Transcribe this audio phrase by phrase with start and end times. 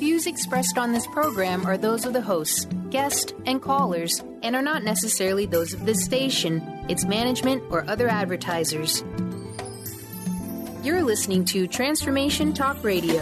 [0.00, 4.62] Views expressed on this program are those of the hosts, guests, and callers, and are
[4.62, 9.04] not necessarily those of this station, its management, or other advertisers.
[10.82, 13.20] You're listening to Transformation Talk Radio.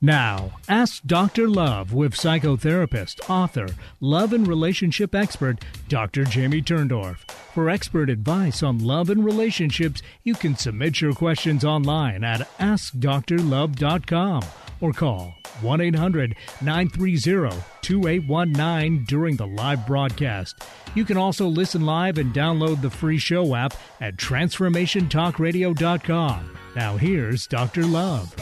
[0.00, 1.46] Now, ask Dr.
[1.46, 3.68] Love with psychotherapist, author,
[4.00, 6.24] love and relationship expert, Dr.
[6.24, 7.33] Jamie Turndorf.
[7.54, 14.42] For expert advice on love and relationships, you can submit your questions online at AskDrLove.com
[14.80, 20.64] or call 1 800 930 2819 during the live broadcast.
[20.96, 26.58] You can also listen live and download the free show app at TransformationTalkRadio.com.
[26.74, 27.84] Now, here's Dr.
[27.84, 28.34] Love.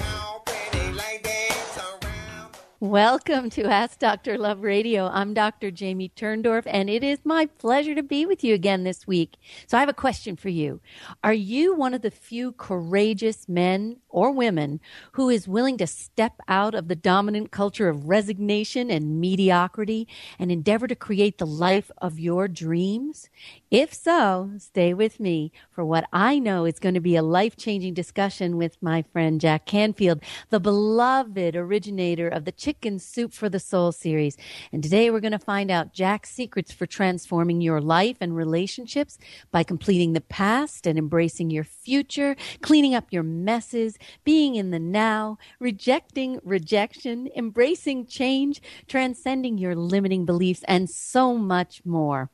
[2.82, 4.36] Welcome to Ask Dr.
[4.36, 5.06] Love Radio.
[5.06, 5.70] I'm Dr.
[5.70, 9.36] Jamie Turndorf, and it is my pleasure to be with you again this week.
[9.68, 10.80] So, I have a question for you.
[11.22, 14.80] Are you one of the few courageous men or women
[15.12, 20.08] who is willing to step out of the dominant culture of resignation and mediocrity
[20.40, 23.30] and endeavor to create the life of your dreams?
[23.72, 27.56] If so, stay with me for what I know is going to be a life
[27.56, 33.48] changing discussion with my friend Jack Canfield, the beloved originator of the Chicken Soup for
[33.48, 34.36] the Soul series.
[34.72, 39.16] And today we're going to find out Jack's secrets for transforming your life and relationships
[39.50, 44.78] by completing the past and embracing your future, cleaning up your messes, being in the
[44.78, 52.28] now, rejecting rejection, embracing change, transcending your limiting beliefs, and so much more.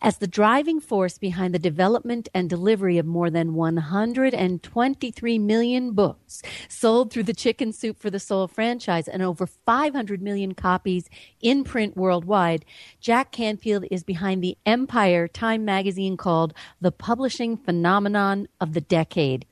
[0.00, 6.42] As the driving force behind the development and delivery of more than 123 million books
[6.68, 11.08] sold through the Chicken Soup for the Soul franchise and over 500 million copies
[11.40, 12.64] in print worldwide,
[13.00, 19.46] Jack Canfield is behind the empire Time magazine called the publishing phenomenon of the decade.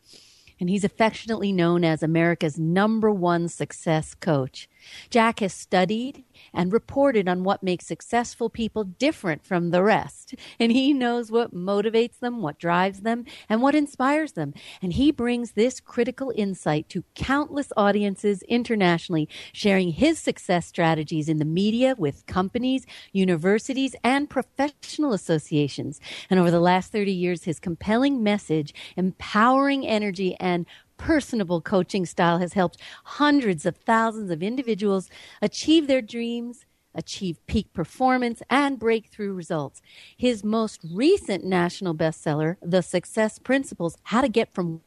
[0.60, 4.68] And he's affectionately known as America's number one success coach.
[5.10, 10.34] Jack has studied and reported on what makes successful people different from the rest.
[10.58, 14.54] And he knows what motivates them, what drives them, and what inspires them.
[14.82, 21.38] And he brings this critical insight to countless audiences internationally, sharing his success strategies in
[21.38, 26.00] the media with companies, universities, and professional associations.
[26.30, 32.38] And over the last 30 years, his compelling message, empowering energy, and personable coaching style
[32.38, 35.10] has helped hundreds of thousands of individuals
[35.42, 39.82] achieve their dreams, achieve peak performance, and breakthrough results.
[40.16, 44.80] His most recent national bestseller, The Success Principles How to Get from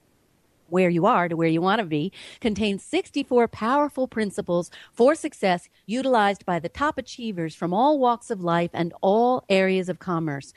[0.70, 5.70] where you are to where you want to be contains 64 powerful principles for success
[5.86, 10.54] utilized by the top achievers from all walks of life and all areas of commerce.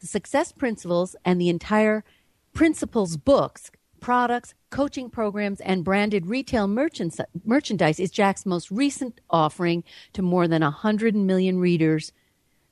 [0.00, 2.04] The success principles and the entire
[2.52, 3.70] principles books
[4.04, 9.82] products, coaching programs, and branded retail merchandise is Jack's most recent offering
[10.12, 12.12] to more than 100 million readers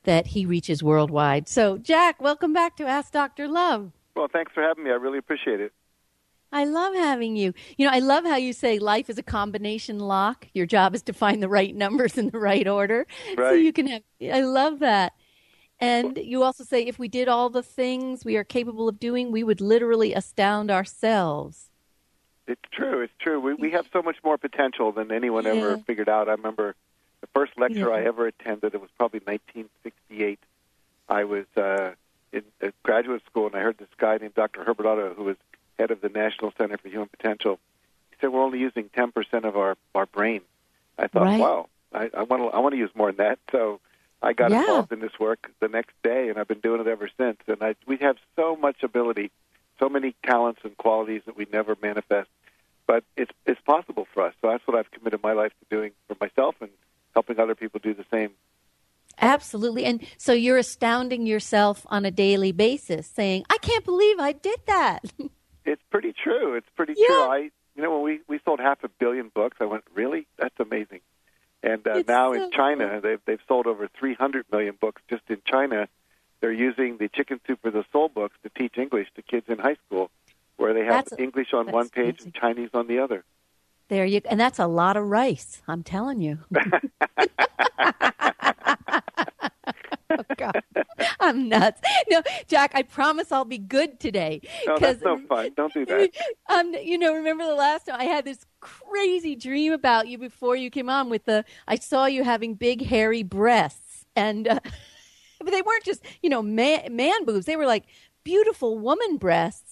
[0.02, 1.48] that he reaches worldwide.
[1.48, 3.48] So, Jack, welcome back to Ask Dr.
[3.48, 3.92] Love.
[4.14, 4.90] Well, thanks for having me.
[4.90, 5.72] I really appreciate it.
[6.52, 7.54] I love having you.
[7.78, 10.48] You know, I love how you say life is a combination lock.
[10.52, 13.06] Your job is to find the right numbers in the right order.
[13.38, 13.48] Right.
[13.48, 15.14] So you can have, I love that.
[15.82, 19.32] And you also say if we did all the things we are capable of doing,
[19.32, 21.68] we would literally astound ourselves.
[22.46, 23.00] It's true.
[23.00, 23.40] It's true.
[23.40, 25.54] We we have so much more potential than anyone Yeah.
[25.54, 26.28] ever figured out.
[26.28, 26.76] I remember
[27.20, 27.96] the first lecture Yeah.
[27.98, 28.74] I ever attended.
[28.74, 30.38] It was probably 1968.
[31.08, 31.92] I was uh,
[32.32, 32.44] in
[32.84, 34.62] graduate school, and I heard this guy named Dr.
[34.64, 35.36] Herbert Otto, who was
[35.80, 37.58] head of the National Center for Human Potential.
[38.10, 40.42] He said we're only using 10% of our our brain.
[40.96, 41.40] I thought, Right.
[41.40, 43.38] wow, I, I want to I want to use more than that.
[43.50, 43.80] So
[44.22, 44.60] I got Yeah.
[44.60, 47.38] involved in this work the next day, and I've been doing it ever since.
[47.48, 49.30] And I, we have so much ability,
[49.80, 52.28] so many talents and qualities that we never manifest,
[52.86, 54.34] but it's it's possible for us.
[54.40, 56.70] So that's what I've committed my life to doing for myself and
[57.14, 58.30] helping other people do the same.
[59.20, 59.84] Absolutely.
[59.84, 64.60] And so you're astounding yourself on a daily basis, saying, I can't believe I did
[64.66, 65.00] that.
[65.64, 66.54] It's pretty true.
[66.56, 67.06] It's pretty Yeah.
[67.06, 67.22] true.
[67.22, 67.38] I,
[67.76, 70.26] you know, when we we sold half a billion books, I went, really?
[70.36, 71.02] That's amazing.
[71.62, 75.38] And uh, now so in China, they've they've sold over 300 million books just in
[75.46, 75.88] China.
[76.40, 79.58] They're using the Chicken Soup for the Soul books to teach English to kids in
[79.58, 80.10] high school,
[80.56, 82.26] where they have That's- English on one page amazing.
[82.26, 83.24] and Chinese on the other.
[83.88, 86.38] there you and that's a lot of rice, I'm telling you.
[90.18, 90.62] oh God.
[91.20, 91.80] I'm nuts.
[92.10, 94.40] No, Jack, I promise I'll be good today.
[94.66, 95.50] No, that's no fun.
[95.56, 96.10] Don't do that.
[96.48, 100.56] um, you know, remember the last time I had this crazy dream about you before
[100.56, 104.60] you came on with the I saw you having big hairy breasts and uh,
[105.40, 107.46] but they weren't just, you know, man, man boobs.
[107.46, 107.84] They were like
[108.24, 109.71] beautiful woman breasts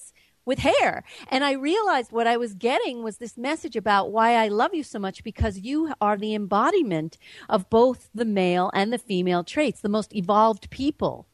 [0.50, 1.04] with hair.
[1.28, 4.82] And I realized what I was getting was this message about why I love you
[4.82, 7.18] so much because you are the embodiment
[7.48, 11.28] of both the male and the female traits, the most evolved people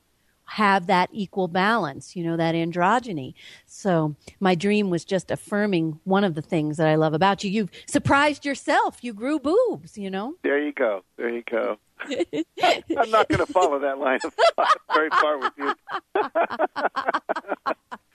[0.49, 3.33] have that equal balance, you know, that androgyny.
[3.65, 7.51] So my dream was just affirming one of the things that I love about you.
[7.51, 9.03] You've surprised yourself.
[9.03, 10.35] You grew boobs, you know?
[10.43, 11.05] There you go.
[11.17, 11.79] There you go.
[12.11, 15.75] I'm not going to follow that line of thought very far with you.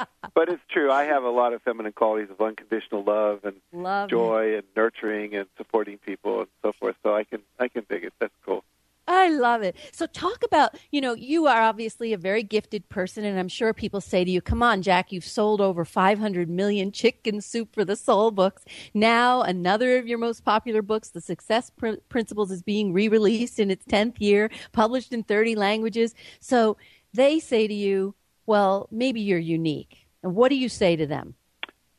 [0.33, 0.91] but it's true.
[0.91, 5.35] I have a lot of feminine qualities of unconditional love and love joy and nurturing
[5.35, 6.95] and supporting people and so forth.
[7.03, 8.13] So I can I can dig it.
[8.19, 8.63] That's cool.
[9.07, 9.75] I love it.
[9.91, 13.73] So talk about, you know, you are obviously a very gifted person and I'm sure
[13.73, 17.83] people say to you, "Come on, Jack, you've sold over 500 million chicken soup for
[17.83, 18.63] the soul books.
[18.93, 23.71] Now another of your most popular books, The Success Pr- Principles is being re-released in
[23.71, 26.77] its 10th year, published in 30 languages." So
[27.13, 31.35] they say to you, "Well, maybe you're unique." And what do you say to them?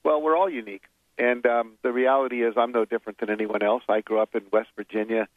[0.05, 0.85] Well, we're all unique.
[1.19, 3.83] And um, the reality is, I'm no different than anyone else.
[3.89, 5.29] I grew up in West Virginia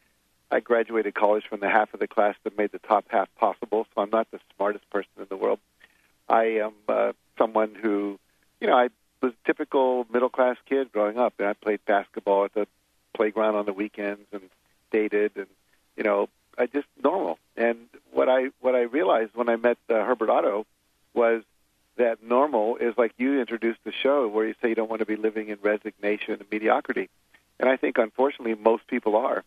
[0.50, 3.86] I graduated college from the half of the class that made the top half possible,
[3.94, 5.58] so I'm not the smartest person in the world.
[6.28, 8.18] I am uh, someone who,
[8.60, 8.88] you know, I
[9.20, 12.68] was a typical middle class kid growing up, and I played basketball at the
[13.14, 14.42] playground on the weekends and
[14.92, 15.46] dated, and
[15.96, 17.38] you know, I just normal.
[17.56, 17.78] And
[18.12, 20.64] what I what I realized when I met uh, Herbert Otto
[21.12, 21.42] was
[21.96, 25.06] that normal is like you introduced the show, where you say you don't want to
[25.06, 27.08] be living in resignation and mediocrity,
[27.58, 29.44] and I think unfortunately most people are.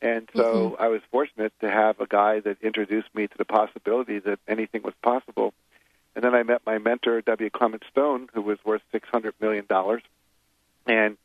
[0.00, 0.82] And so mm-hmm.
[0.82, 4.82] I was fortunate to have a guy that introduced me to the possibility that anything
[4.82, 5.54] was possible.
[6.16, 7.50] And then I met my mentor, W.
[7.50, 9.66] Clement Stone, who was worth $600 million.
[10.86, 11.16] And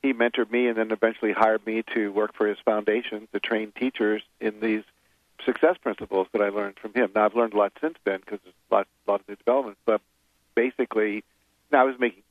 [0.00, 3.72] he mentored me and then eventually hired me to work for his foundation to train
[3.72, 4.84] teachers in these
[5.44, 7.10] success principles that I learned from him.
[7.14, 9.36] Now, I've learned a lot since then because there's a lot, a lot of new
[9.36, 9.80] developments.
[9.84, 10.00] But
[10.60, 11.24] basically,
[11.72, 12.22] I was making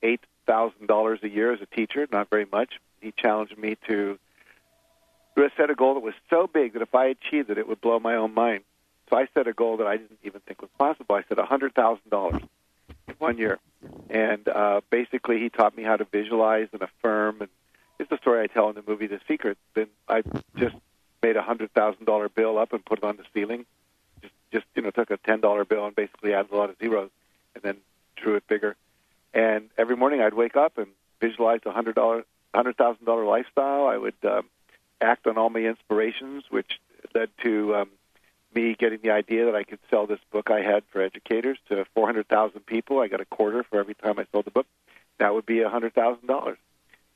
[0.47, 2.73] $8,000 a year as a teacher, not very much.
[3.01, 4.19] He challenged me to
[5.57, 7.99] set a goal that was so big that if I achieved it, it would blow
[7.99, 8.63] my own mind.
[9.09, 11.15] So I set a goal that I didn't even think was possible.
[11.15, 12.41] I said a hundred thousand dollars
[13.07, 13.57] in one year,
[14.09, 17.37] and uh, basically he taught me how to visualize and affirm.
[17.39, 17.49] And
[17.97, 19.57] it's the story I tell in the movie The Secret.
[19.73, 20.21] Then I
[20.57, 20.75] just
[21.23, 23.65] made a hundred thousand dollar bill up and put it on the ceiling.
[24.21, 26.77] Just, just you know, took a ten dollar bill and basically added a lot of
[26.77, 27.09] zeros,
[27.55, 27.77] and then
[28.21, 28.75] drew it bigger.
[29.33, 30.87] And every morning I'd wake up and
[31.19, 32.23] visualize a hundred dollar,
[32.53, 33.87] hundred thousand dollar lifestyle.
[33.87, 34.45] I would um,
[35.01, 36.79] act on all my inspirations, which
[37.13, 37.89] led to um,
[38.53, 41.85] me getting the idea that I could sell this book I had for educators to
[41.93, 42.99] 400,000 people.
[42.99, 44.67] I got a quarter for every time I sold the book.
[45.19, 46.57] That would be $100,000.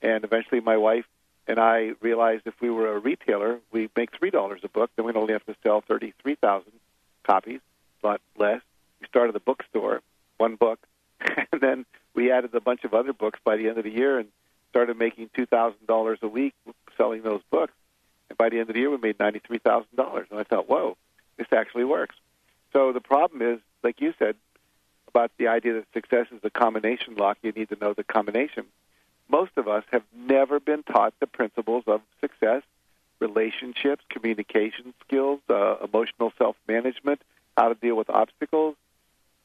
[0.02, 1.06] And eventually my wife
[1.48, 5.18] and I realized if we were a retailer, we make $3 a book, then we'd
[5.18, 6.72] only have to sell 33,000
[7.26, 7.60] copies,
[8.04, 8.62] a lot less.
[9.02, 10.02] We started a bookstore,
[10.38, 10.80] one book,
[11.52, 14.20] and then we added a bunch of other books by the end of the year
[14.20, 14.30] and
[14.70, 16.54] started making $2,000 a week
[16.98, 17.74] selling those books.
[18.30, 19.86] And by the end of the year, we made $93,000.
[20.32, 20.98] And I thought, whoa,
[21.38, 22.16] this actually works.
[22.72, 24.36] So the problem is, like you said,
[25.08, 28.66] about the idea that success is a combination lock, you need to know the combination.
[29.30, 32.64] Most of us have never been taught the principles of success,
[33.20, 37.22] relationships, communication skills, uh, emotional self management,
[37.56, 38.76] how to deal with obstacles.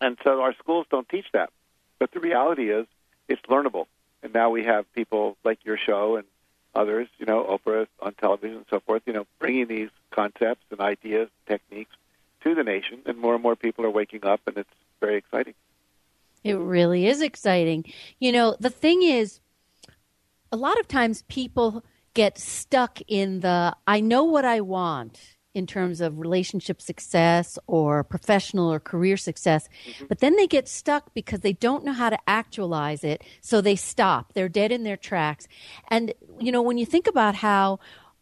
[0.01, 1.51] And so our schools don't teach that.
[1.99, 2.87] But the reality is,
[3.29, 3.87] it's learnable.
[4.23, 6.27] And now we have people like your show and
[6.75, 10.81] others, you know, Oprah on television and so forth, you know, bringing these concepts and
[10.81, 11.95] ideas, and techniques
[12.43, 15.55] to the nation, and more and more people are waking up, and it's very exciting.
[16.45, 17.85] It really is exciting.
[18.19, 19.41] You know, the thing is,
[20.53, 25.67] a lot of times people get stuck in the I know what I want in
[25.67, 29.69] terms of relationship success or professional or career success.
[29.87, 30.05] Mm-hmm.
[30.09, 33.25] But then they get stuck because they don't know how to actualize it.
[33.41, 34.35] So they stop.
[34.35, 35.49] They're dead in their tracks.
[35.89, 37.81] And, you know, when you think about how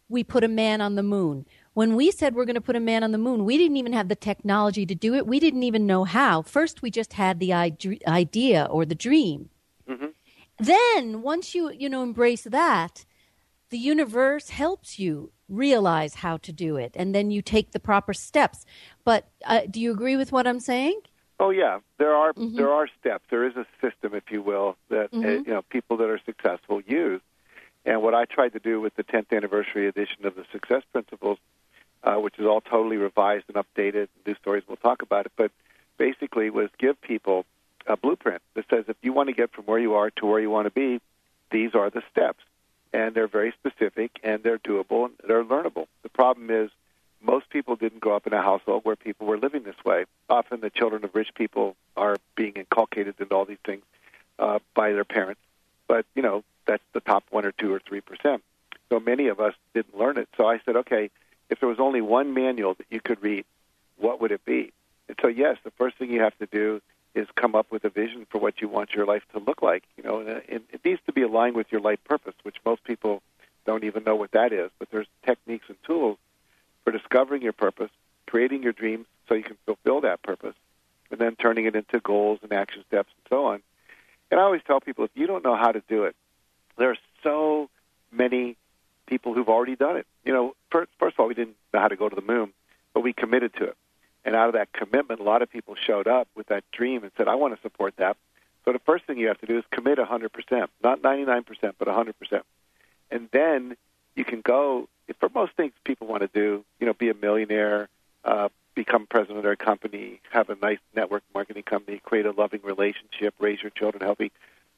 [0.09, 2.79] we put a man on the moon, when we said we're going to put a
[2.79, 5.27] man on the moon, we didn't even have the technology to do it.
[5.27, 6.41] We didn't even know how.
[6.41, 9.49] First, we just had the idea or the dream.
[9.87, 10.07] Mm-hmm.
[10.59, 13.05] Then, once you, you know, embrace that,
[13.69, 18.13] the universe helps you realize how to do it and then you take the proper
[18.13, 18.65] steps.
[19.03, 21.01] But uh, do you agree with what i'm saying?
[21.39, 21.79] Oh yeah.
[21.97, 22.55] There are mm-hmm.
[22.55, 23.25] there are steps.
[23.29, 25.25] There is a system if you will that uh, mm-hmm.
[25.25, 27.21] uh, you know people that are successful use.
[27.85, 31.37] And what i tried to do with the 10th anniversary edition of the success principles
[32.03, 35.51] uh, which is all totally revised and updated new stories we'll talk about it but
[35.97, 37.45] basically was give people
[37.87, 40.39] a blueprint that says if you want to get from where you are to where
[40.39, 40.99] you want to be
[41.51, 42.43] these are the steps
[42.93, 45.87] and they're very specific and they're doable and they're learnable.
[46.03, 46.69] The problem is
[47.21, 50.05] most people didn't grow up in a household where people were living this way.
[50.29, 53.83] Often the children of rich people are being inculcated into all these things
[54.39, 55.41] uh, by their parents.
[55.87, 58.43] But, you know, that's the top one or two or three percent.
[58.89, 60.29] So many of us didn't learn it.
[60.37, 61.09] So I said, okay,
[61.49, 63.45] if there was only one manual that you could read,
[63.97, 64.71] what would it be?
[65.07, 66.81] And so, yes, the first thing you have to do
[67.17, 69.83] is come up with a vision for what you want your life to look like.
[69.97, 72.83] You know, and uh, it needs to be aligned with your life purpose, which most
[72.83, 73.21] people
[73.65, 74.69] don't even know what that is.
[74.77, 76.17] But there's techniques and tools
[76.83, 77.89] for discovering your purpose,
[78.27, 80.55] creating your dreams so you can fulfill that purpose,
[81.09, 83.61] and then turning it into goals and action steps and so on.
[84.29, 86.15] And I always tell people if you don't know how to do it,
[86.77, 87.69] there are so
[88.11, 88.55] many
[89.07, 90.05] people who've already done it.
[90.23, 92.53] You know, first, first of all, we didn't know how to go to the moon,
[92.93, 93.77] but we committed to it.
[94.27, 97.13] And out of that commitment, a lot of people showed up with that dream and
[97.15, 98.17] said, I want to support that.
[98.65, 101.45] So the first thing you have to do is commit 100%, not 99%,
[101.79, 102.41] but 100%.
[103.09, 103.77] And then
[104.17, 104.89] you can go
[105.21, 107.87] for most things people want to do, you know, be a millionaire,
[108.25, 112.59] uh, become president of their company, have a nice network marketing company, create a loving
[112.63, 114.33] relationship, raise your children healthy.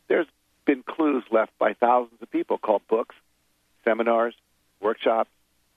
[0.10, 0.27] There's
[0.65, 3.15] been clues left by thousands of people called books,
[3.84, 4.36] seminars,
[4.79, 5.32] workshops,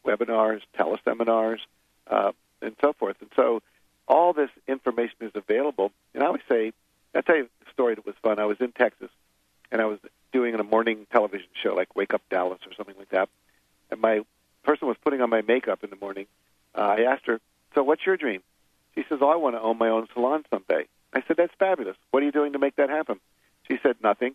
[0.05, 1.61] webinars, teleseminars,
[2.07, 3.17] uh, and so forth.
[3.21, 3.63] And so
[4.09, 5.93] all this information is available.
[6.15, 6.73] And I always say,
[7.15, 8.39] I'll tell you a story that was fun.
[8.39, 9.11] I was in Texas,
[9.71, 9.99] and I was
[10.33, 13.29] doing a morning television show like Wake Up Dallas or something like that
[13.93, 14.23] and my
[14.65, 16.27] person was putting on my makeup in the morning,
[16.75, 17.41] uh, I asked her,
[17.75, 18.43] "So what's your dream?"
[18.95, 21.97] She says, "Oh, I want to own my own salon someday." I said, "That's fabulous.
[22.11, 23.21] What are you doing to make that happen?"
[23.69, 24.35] She said, "Nothing."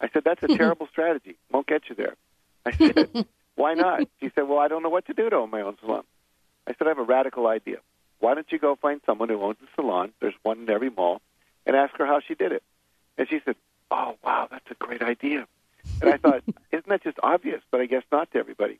[0.00, 1.36] I said, "That's a terrible strategy.
[1.50, 2.14] Won't get you there."
[2.64, 5.50] I said, "Why not?" She said, "Well, I don't know what to do to own
[5.50, 6.04] my own salon."
[6.66, 7.78] I said, "I have a radical idea.
[8.20, 10.12] Why don't you go find someone who owns a salon?
[10.20, 11.20] There's one in every mall,
[11.66, 12.62] and ask her how she did it."
[13.18, 13.56] And she said,
[13.90, 15.46] "Oh, wow, that's a great idea."
[16.00, 16.42] And I thought,
[16.72, 17.62] isn't that just obvious?
[17.70, 18.78] But I guess not to everybody.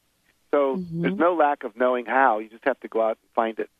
[0.50, 1.02] So mm-hmm.
[1.02, 2.38] there's no lack of knowing how.
[2.38, 3.70] You just have to go out and find it.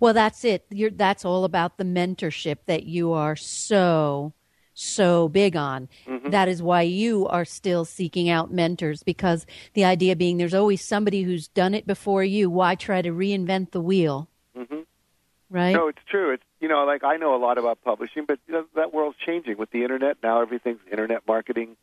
[0.00, 0.64] Well, that's it.
[0.70, 4.32] You're, that's all about the mentorship that you are so,
[4.76, 5.88] so big on.
[6.06, 6.30] Mm-hmm.
[6.30, 10.84] That is why you are still seeking out mentors because the idea being there's always
[10.84, 12.50] somebody who's done it before you.
[12.50, 14.28] Why try to reinvent the wheel?
[14.56, 14.80] Mm-hmm.
[15.50, 15.72] Right?
[15.72, 16.32] No, it's true.
[16.32, 19.18] It's you know, like I know a lot about publishing, but you know, that world's
[19.24, 20.18] changing with the internet.
[20.22, 21.76] Now everything's internet marketing,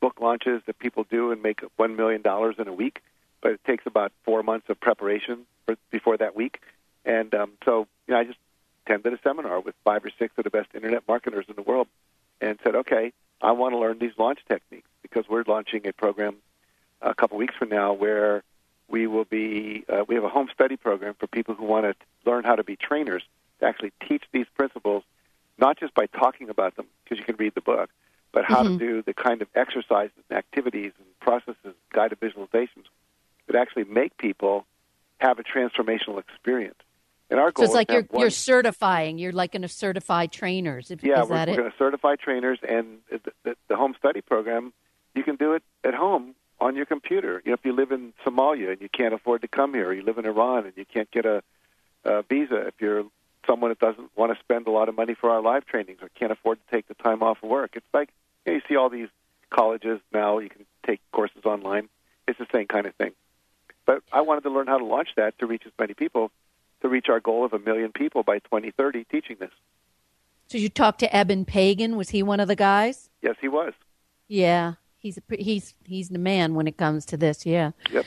[0.00, 3.00] book launches that people do and make one million dollars in a week
[3.42, 6.60] but it takes about four months of preparation for, before that week.
[7.04, 8.38] And um, so, you know, I just
[8.86, 11.88] attended a seminar with five or six of the best internet marketers in the world,
[12.42, 16.36] and said, okay, I want to learn these launch techniques because we're launching a program
[17.00, 18.42] a couple weeks from now where
[18.88, 21.94] we will be uh, we have a home study program for people who want to
[22.28, 23.22] learn how to be trainers
[23.60, 25.02] to actually teach these principles
[25.58, 27.88] not just by talking about them because you can read the book
[28.32, 28.78] but how mm-hmm.
[28.78, 32.86] to do the kind of exercises and activities and processes guided visualizations
[33.46, 34.64] that actually make people
[35.18, 36.78] have a transformational experience.
[37.32, 39.16] And our goal so it's like you're, you're certifying.
[39.16, 40.90] You're like going to certify trainers.
[40.90, 44.74] Is, yeah, we're, we're going to certify trainers, and the, the, the home study program,
[45.14, 47.40] you can do it at home on your computer.
[47.46, 49.94] You know, if you live in Somalia and you can't afford to come here, or
[49.94, 51.42] you live in Iran and you can't get a,
[52.04, 53.04] a visa, if you're
[53.46, 56.10] someone that doesn't want to spend a lot of money for our live trainings or
[56.10, 58.10] can't afford to take the time off of work, it's like
[58.44, 59.08] you, know, you see all these
[59.48, 60.38] colleges now.
[60.38, 61.88] You can take courses online.
[62.28, 63.12] It's the same kind of thing.
[63.86, 66.30] But I wanted to learn how to launch that to reach as many people,
[66.82, 69.50] to reach our goal of a million people by 2030 teaching this.
[70.48, 71.96] So you talked to Eben Pagan.
[71.96, 73.08] Was he one of the guys?
[73.22, 73.72] Yes, he was.
[74.28, 77.46] Yeah, he's a, he's he's the man when it comes to this.
[77.46, 77.70] Yeah.
[77.90, 78.04] Yep.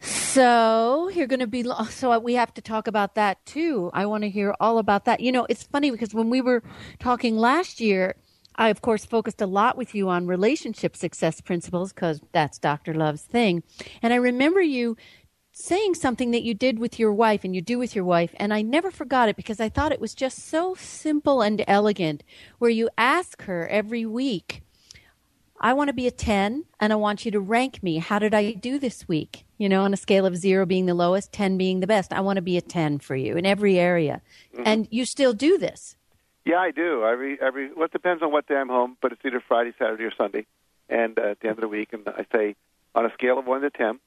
[0.00, 3.90] So you're going to be so we have to talk about that too.
[3.92, 5.20] I want to hear all about that.
[5.20, 6.62] You know, it's funny because when we were
[6.98, 8.16] talking last year,
[8.56, 12.94] I, of course, focused a lot with you on relationship success principles because that's Dr.
[12.94, 13.62] Love's thing.
[14.02, 14.96] And I remember you
[15.60, 18.34] saying something that you did with your wife and you do with your wife.
[18.36, 22.22] And I never forgot it because I thought it was just so simple and elegant,
[22.58, 24.62] where you ask her every week,
[25.60, 27.98] I want to be a 10 and I want you to rank me.
[27.98, 29.44] How did I do this week?
[29.58, 32.12] You know, on a scale of zero being the lowest, 10 being the best.
[32.12, 34.22] I want to be a 10 for you in every area.
[34.54, 34.62] Mm-hmm.
[34.64, 35.96] And you still do this.
[36.46, 37.04] Yeah, I do.
[37.04, 40.04] Every every well, it depends on what day I'm home, but it's either Friday, Saturday,
[40.04, 40.46] or Sunday.
[40.88, 42.56] And uh, at the end of the week, and I say,
[42.94, 44.00] on a scale of one to ten,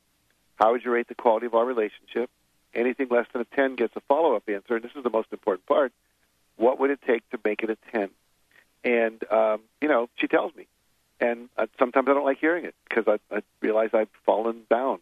[0.55, 2.29] how would you rate the quality of our relationship?
[2.73, 5.65] Anything less than a ten gets a follow-up answer, and this is the most important
[5.65, 5.91] part.
[6.55, 8.09] What would it take to make it a ten?
[8.83, 10.67] And um, you know, she tells me,
[11.19, 14.99] and uh, sometimes I don't like hearing it because I, I realize I've fallen down.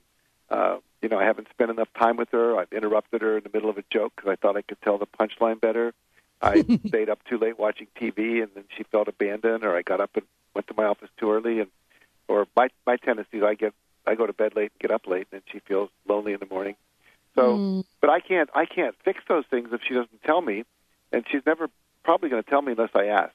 [0.49, 2.57] Uh, you know, I haven't spent enough time with her.
[2.57, 4.97] I've interrupted her in the middle of a joke because I thought I could tell
[4.97, 5.93] the punchline better.
[6.41, 10.01] I stayed up too late watching TV, and then she felt abandoned, or I got
[10.01, 11.69] up and went to my office too early, and
[12.27, 13.73] or my my tendencies, I get
[14.05, 16.45] I go to bed late and get up late, and she feels lonely in the
[16.47, 16.75] morning.
[17.35, 17.85] So, Mm.
[18.01, 20.63] but I can't I can't fix those things if she doesn't tell me,
[21.11, 21.69] and she's never
[22.03, 23.33] probably going to tell me unless I ask.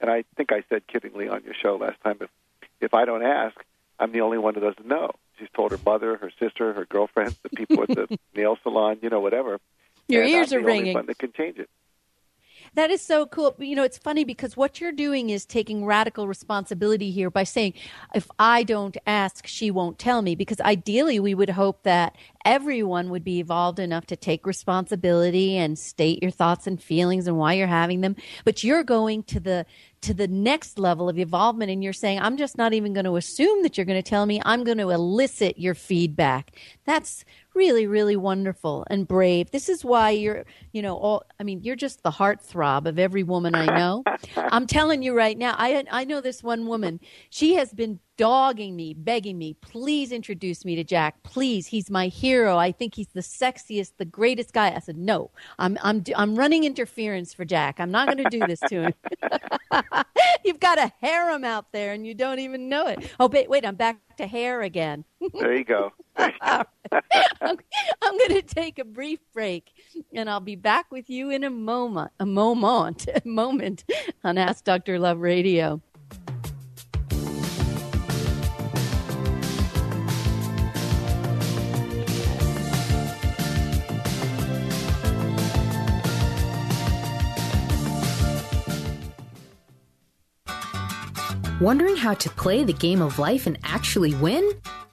[0.00, 2.30] And I think I said kiddingly on your show last time if
[2.80, 3.56] if I don't ask,
[3.98, 5.10] I'm the only one who doesn't know.
[5.38, 9.08] She's told her mother, her sister, her girlfriend, the people at the nail salon, you
[9.10, 9.58] know, whatever.
[10.08, 10.94] Your ears I'm are the only ringing.
[10.94, 11.70] one that can change it.
[12.74, 13.54] That is so cool.
[13.58, 17.74] You know, it's funny because what you're doing is taking radical responsibility here by saying,
[18.14, 20.34] if I don't ask, she won't tell me.
[20.34, 25.78] Because ideally, we would hope that everyone would be evolved enough to take responsibility and
[25.78, 28.16] state your thoughts and feelings and why you're having them.
[28.44, 29.66] But you're going to the
[30.00, 33.14] to the next level of evolvement and you're saying i'm just not even going to
[33.14, 36.50] assume that you're going to tell me i'm going to elicit your feedback
[36.84, 39.50] that's really really wonderful and brave.
[39.50, 43.22] This is why you're you know all i mean you're just the heartthrob of every
[43.22, 44.04] woman i know.
[44.36, 47.00] I'm telling you right now i i know this one woman.
[47.30, 51.22] She has been dogging me begging me please introduce me to jack.
[51.22, 52.56] Please he's my hero.
[52.56, 54.74] I think he's the sexiest the greatest guy.
[54.74, 57.80] I said no i'm i'm i'm running interference for jack.
[57.80, 58.94] I'm not going to do this to him.
[60.44, 63.10] You've got a harem out there and you don't even know it.
[63.20, 65.04] Oh, wait, wait, I'm back to hair again.
[65.34, 65.92] There you go.
[66.40, 66.66] I'm,
[67.40, 69.72] I'm going to take a brief break
[70.12, 73.84] and I'll be back with you in a moment, a moment, a moment
[74.24, 74.98] on Ask Dr.
[74.98, 75.80] Love Radio.
[91.60, 94.50] Wondering how to play the game of life and actually win?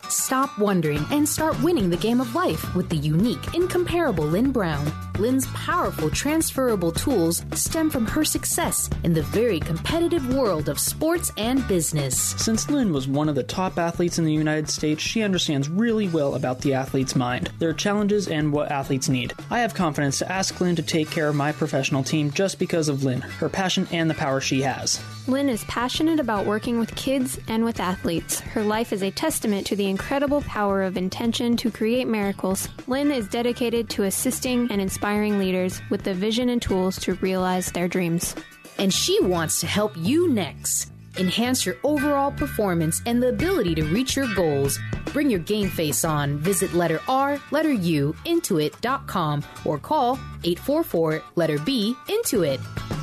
[0.10, 4.92] Stop wondering and start winning the game of life with the unique, incomparable Lynn Brown.
[5.20, 11.32] Lynn's powerful transferable tools stem from her success in the very competitive world of sports
[11.38, 12.18] and business.
[12.38, 16.08] Since Lynn was one of the top athletes in the United States, she understands really
[16.08, 19.36] well about the athlete's mind, their challenges, and what athletes need.
[19.52, 22.90] I have confidence to ask Lynn to take care of my professional team just because
[22.90, 25.00] of Lynn, her passion, and the power she has.
[25.30, 28.40] Lynn is passionate about working with kids and with athletes.
[28.40, 32.68] Her life is a testament to the incredible power of intention to create miracles.
[32.88, 37.72] Lynn is dedicated to assisting and inspiring leaders with the vision and tools to realize
[37.72, 38.34] their dreams.
[38.80, 40.92] And she wants to help you next.
[41.20, 44.80] Enhance your overall performance and the ability to reach your goals.
[45.14, 46.40] Bring your game face on.
[46.40, 52.99] Visit letter R, letter U, intuit.com or call 844 letter B, Intuit.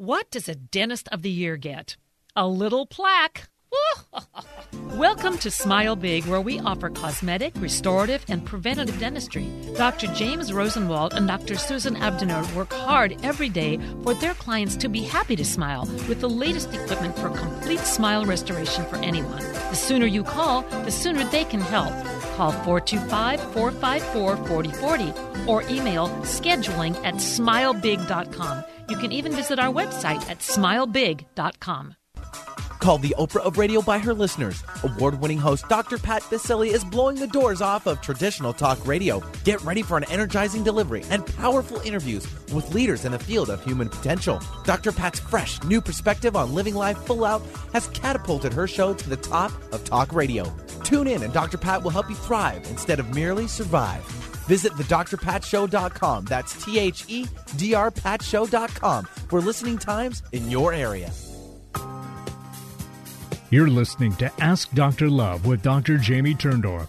[0.00, 1.98] What does a dentist of the year get?
[2.34, 3.50] A little plaque.
[4.94, 9.46] Welcome to Smile Big, where we offer cosmetic, restorative, and preventative dentistry.
[9.76, 10.06] Dr.
[10.14, 11.54] James Rosenwald and Dr.
[11.56, 16.22] Susan Abdenor work hard every day for their clients to be happy to smile with
[16.22, 19.42] the latest equipment for complete smile restoration for anyone.
[19.68, 21.92] The sooner you call, the sooner they can help.
[22.36, 28.64] Call 425 454 4040 or email scheduling at smilebig.com.
[28.90, 31.94] You can even visit our website at smilebig.com.
[32.80, 35.98] Called the Oprah of Radio by her listeners, award winning host Dr.
[35.98, 39.22] Pat Baccili is blowing the doors off of traditional talk radio.
[39.44, 43.62] Get ready for an energizing delivery and powerful interviews with leaders in the field of
[43.62, 44.42] human potential.
[44.64, 44.92] Dr.
[44.92, 49.16] Pat's fresh, new perspective on living life full out has catapulted her show to the
[49.16, 50.50] top of talk radio.
[50.82, 51.58] Tune in and Dr.
[51.58, 54.29] Pat will help you thrive instead of merely survive.
[54.46, 56.24] Visit thedrpatshow.com.
[56.24, 57.26] That's T H E
[57.56, 61.10] D R patshow.com for listening times in your area.
[63.50, 65.10] You're listening to Ask Dr.
[65.10, 65.98] Love with Dr.
[65.98, 66.86] Jamie Turndorf.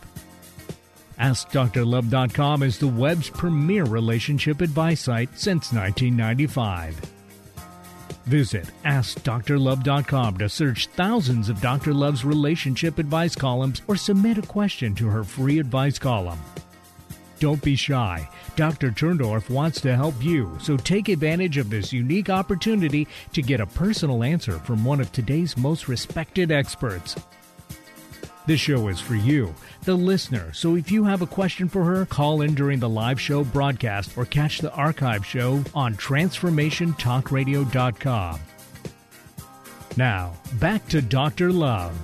[1.20, 7.00] AskDrLove.com is the web's premier relationship advice site since 1995.
[8.26, 11.94] Visit AskDrLove.com to search thousands of Dr.
[11.94, 16.40] Love's relationship advice columns or submit a question to her free advice column.
[17.42, 18.30] Don't be shy.
[18.56, 18.92] Dr.
[18.92, 23.66] Turndorf wants to help you, so take advantage of this unique opportunity to get a
[23.66, 27.16] personal answer from one of today's most respected experts.
[28.46, 32.06] This show is for you, the listener, so if you have a question for her,
[32.06, 38.40] call in during the live show broadcast or catch the archive show on TransformationTalkRadio.com.
[39.98, 41.52] Now, back to Dr.
[41.52, 41.98] Love.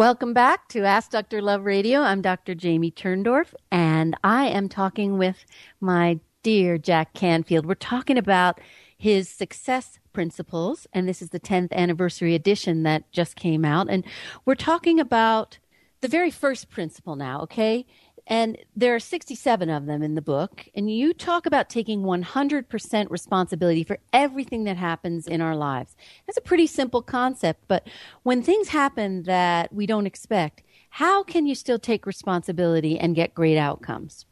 [0.00, 1.42] Welcome back to Ask Dr.
[1.42, 2.00] Love Radio.
[2.00, 2.54] I'm Dr.
[2.54, 5.44] Jamie Turndorf, and I am talking with
[5.78, 7.66] my dear Jack Canfield.
[7.66, 8.62] We're talking about
[8.96, 10.86] his success principles.
[10.94, 13.90] And this is the 10th anniversary edition that just came out.
[13.90, 14.06] And
[14.46, 15.58] we're talking about
[16.00, 17.84] the very first principle now, okay?
[18.30, 20.68] And there are 67 of them in the book.
[20.72, 25.96] And you talk about taking 100% responsibility for everything that happens in our lives.
[26.26, 27.88] That's a pretty simple concept, but
[28.22, 33.34] when things happen that we don't expect, how can you still take responsibility and get
[33.34, 34.26] great outcomes?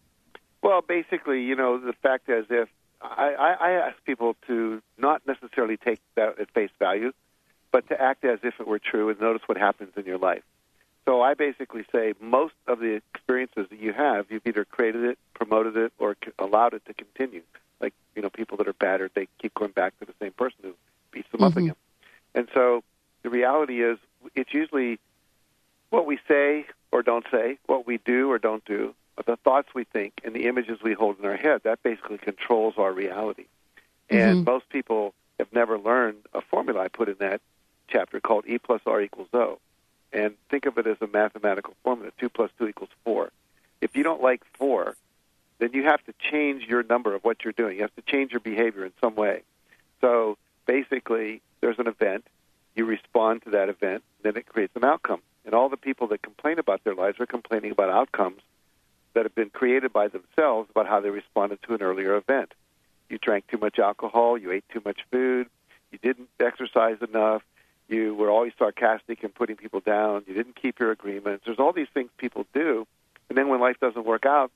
[0.63, 2.69] Well, basically, you know, the fact is, if
[3.03, 7.13] I, I, I ask people to not necessarily take that at face value,
[7.73, 10.43] but to act as if it were true and notice what happens in your life.
[11.09, 15.19] So I basically say most of the experiences that you have, you've either created it,
[15.33, 17.41] promoted it, or allowed it to continue.
[17.81, 20.59] Like you know, people that are battered, they keep going back to the same person
[20.63, 20.75] who
[21.11, 21.47] beats them mm-hmm.
[21.47, 21.77] up again.
[22.35, 22.85] And so
[23.23, 23.97] the reality is,
[24.35, 24.99] it's usually
[25.89, 28.95] what we say or don't say, what we do or don't do,
[29.25, 31.63] the thoughts we think, and the images we hold in our head.
[31.65, 33.47] That basically controls our reality.
[34.11, 34.51] And mm-hmm.
[34.51, 37.41] most people have never learned a formula I put in that
[37.89, 39.59] chapter called E plus R equals O.
[40.13, 43.31] And think of it as a mathematical formula 2 plus 2 equals 4.
[43.81, 44.97] If you don't like 4,
[45.59, 47.77] then you have to change your number of what you're doing.
[47.77, 49.43] You have to change your behavior in some way.
[50.01, 52.27] So basically, there's an event,
[52.75, 55.21] you respond to that event, then it creates an outcome.
[55.45, 58.41] And all the people that complain about their lives are complaining about outcomes
[59.15, 62.53] that have been created by themselves about how they responded to an earlier event.
[63.09, 65.49] You drank too much alcohol, you ate too much food,
[65.91, 67.43] you didn't exercise enough,
[67.89, 71.45] you were always sarcastic and putting people down, you didn't keep your agreements.
[71.47, 72.87] There's all these things people do,
[73.29, 74.51] and then when life doesn't work out,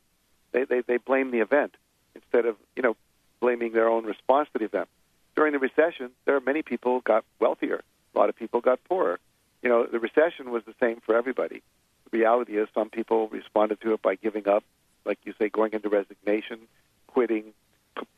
[0.52, 1.74] they, they, they blame the event
[2.14, 2.96] instead of, you know,
[3.40, 4.88] blaming their own response to the event.
[5.34, 7.82] During the recession, there are many people got wealthier.
[8.14, 9.18] A lot of people got poorer.
[9.62, 11.62] You know, the recession was the same for everybody
[12.10, 14.64] The reality is some people responded to it by giving up,
[15.04, 16.60] like you say, going into resignation,
[17.06, 17.54] quitting,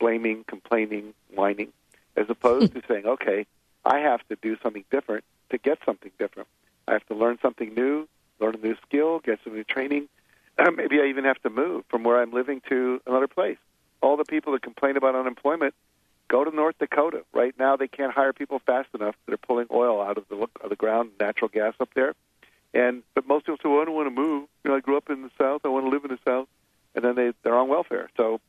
[0.01, 1.73] blaming, complaining, whining,
[2.17, 3.47] as opposed to saying, okay,
[3.85, 6.49] I have to do something different to get something different.
[6.89, 8.09] I have to learn something new,
[8.41, 10.09] learn a new skill, get some new training.
[10.59, 13.59] Maybe I even have to move from where I'm living to another place.
[14.01, 15.75] All the people that complain about unemployment
[16.29, 17.25] go to North Dakota.
[17.33, 20.37] Right now, they can't hire people fast enough that are pulling oil out of the,
[20.63, 22.15] of the ground, natural gas up there.
[22.73, 24.49] And but most people say, "Well, I don't want to move.
[24.65, 25.61] You know, I grew up in the South.
[25.65, 26.49] I want to live in the South."
[26.95, 28.11] And then they they're on welfare.
[28.17, 28.41] So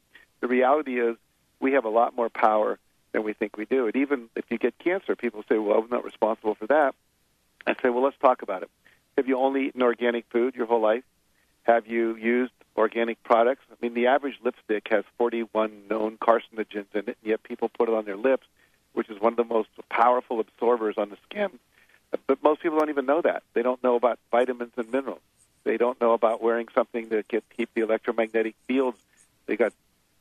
[0.42, 1.16] the reality is,
[1.60, 2.80] we have a lot more power
[3.16, 3.88] than we think we do.
[3.88, 6.96] And even if you get cancer, people say, "Well, I'm not responsible for that."
[7.66, 8.70] I say, "Well, let's talk about it.
[9.18, 11.04] Have you only eaten organic food your whole life?
[11.64, 13.64] Have you used organic products?
[13.72, 17.90] I mean, the average lipstick has 41 known carcinogens in it, and yet people put
[17.90, 18.46] it on their lips,
[18.94, 21.58] which is one of the most powerful absorbers on the skin
[22.28, 23.44] but most people don't even know that.
[23.54, 25.22] They don't know about vitamins and minerals.
[25.64, 28.98] They don't know about wearing something to get, keep the electromagnetic fields.
[29.48, 29.74] They got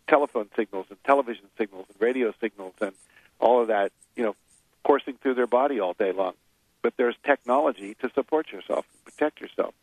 [0.08, 2.92] telephone signals and television signals and radio signals and
[3.38, 4.36] all of that, you know,
[4.84, 6.34] coursing through their body all day long.
[6.82, 9.74] But there's technology to support yourself, and protect yourself.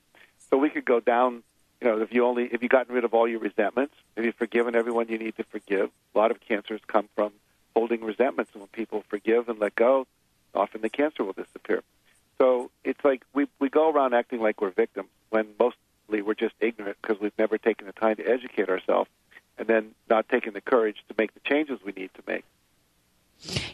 [0.50, 1.44] So we could go down,
[1.82, 4.36] you know, if you only if you gotten rid of all your resentments, if you've
[4.36, 5.90] forgiven everyone you need to forgive.
[6.14, 7.32] A lot of cancers come from
[7.76, 10.06] holding resentments, and when people forgive and let go,
[10.54, 11.82] often the cancer will disappear.
[12.38, 16.56] So it's like we we go around acting like we're victims when mostly we're just
[16.60, 19.10] ignorant because we've never taken the time to educate ourselves,
[19.62, 22.44] and then not taking the courage to make the changes we need to make.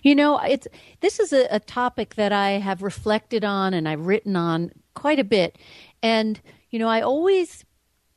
[0.04, 0.68] You know, it's
[1.00, 5.18] this is a, a topic that I have reflected on and I've written on quite
[5.18, 5.58] a bit,
[6.04, 7.64] and you know, I always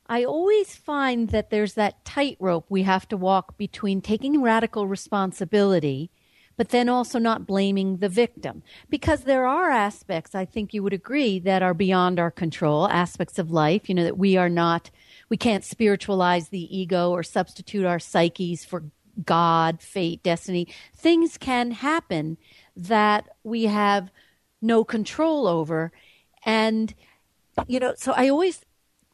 [0.07, 6.11] I always find that there's that tightrope we have to walk between taking radical responsibility
[6.57, 8.61] but then also not blaming the victim.
[8.87, 13.39] Because there are aspects, I think you would agree, that are beyond our control, aspects
[13.39, 14.91] of life, you know, that we are not,
[15.31, 18.83] we can't spiritualize the ego or substitute our psyches for
[19.25, 20.67] God, fate, destiny.
[20.93, 22.37] Things can happen
[22.75, 24.11] that we have
[24.61, 25.93] no control over.
[26.45, 26.93] And,
[27.65, 28.65] you know, so I always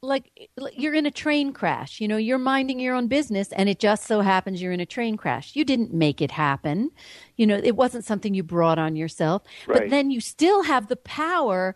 [0.01, 2.01] like you're in a train crash.
[2.01, 4.87] You know, you're minding your own business and it just so happens you're in a
[4.87, 5.55] train crash.
[5.55, 6.89] You didn't make it happen.
[7.35, 9.43] You know, it wasn't something you brought on yourself.
[9.67, 9.81] Right.
[9.81, 11.75] But then you still have the power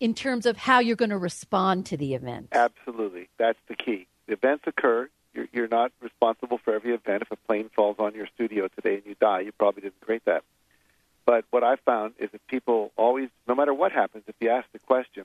[0.00, 2.48] in terms of how you're going to respond to the event.
[2.52, 3.28] Absolutely.
[3.38, 4.06] That's the key.
[4.26, 5.08] The events occur.
[5.34, 7.22] You're, you're not responsible for every event.
[7.22, 10.24] If a plane falls on your studio today and you die, you probably didn't create
[10.26, 10.44] that.
[11.26, 14.66] But what I've found is that people always, no matter what happens, if you ask
[14.72, 15.24] the question,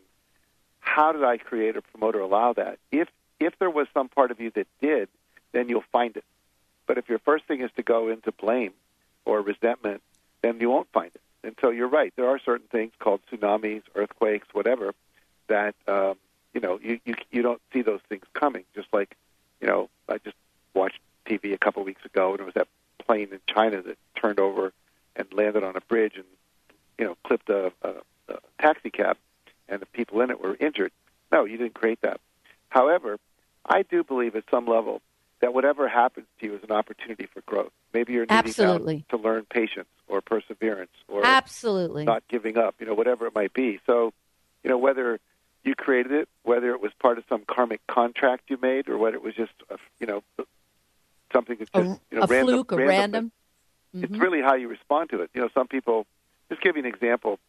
[0.80, 2.80] how did I create or promote or allow that?
[2.92, 5.08] If if there was some part of you that did,
[5.52, 6.26] then you'll find it.
[6.88, 8.74] But if your first thing is to go into blame
[9.24, 10.02] or resentment,
[10.42, 11.22] then you won't find it.
[11.44, 12.14] And so you're right.
[12.16, 14.94] There are certain things called tsunamis, earthquakes, whatever,
[15.48, 16.16] that um,
[16.54, 18.66] you know you, you you don't see those things coming.
[18.76, 19.16] Just like
[19.62, 20.36] you know, I just
[20.74, 22.68] watched TV a couple of weeks ago, and it was that
[23.00, 24.74] plane in China that turned over
[25.16, 26.26] and landed on a bridge and
[26.98, 27.90] you know clipped a, a,
[28.30, 29.18] a taxi cab,
[29.68, 30.92] and the people in it were injured.
[31.32, 32.20] No, you didn't create that.
[32.70, 33.18] However,
[33.66, 35.02] I do believe at some level
[35.42, 37.72] that whatever happens to you is an opportunity for growth.
[37.94, 39.06] Maybe you're needing Absolutely.
[39.10, 42.06] to learn patience or perseverance or Absolutely.
[42.06, 43.80] not giving up, you know, whatever it might be.
[43.86, 44.14] So,
[44.64, 45.20] you know, whether
[45.64, 49.16] you created it, whether it was part of some karmic contract you made, or whether
[49.16, 50.24] it was just, a, you know,
[51.34, 53.32] something that's just, you know, a random, fluke, a random.
[53.94, 54.22] It's Mhm.
[54.22, 55.30] really how you respond to it.
[55.34, 56.06] You know, some people,
[56.50, 57.40] just give you an example.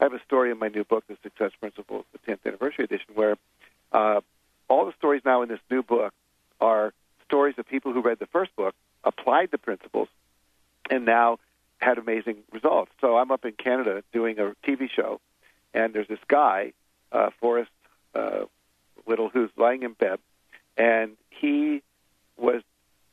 [0.00, 3.14] I have a story in my new book, The Success Principles, the 10th anniversary edition,
[3.14, 3.36] where
[3.92, 4.20] uh,
[4.68, 6.14] all the stories now in this new book
[6.60, 6.92] are
[7.30, 10.08] stories of people who read the first book, applied the principles,
[10.90, 11.38] and now
[11.78, 12.90] had amazing results.
[13.00, 15.20] So I'm up in Canada doing a TV show,
[15.72, 16.72] and there's this guy,
[17.12, 17.70] uh, Forrest
[18.16, 18.46] uh,
[19.04, 20.18] Whittle, who's lying in bed,
[20.76, 21.82] and he
[22.36, 22.62] was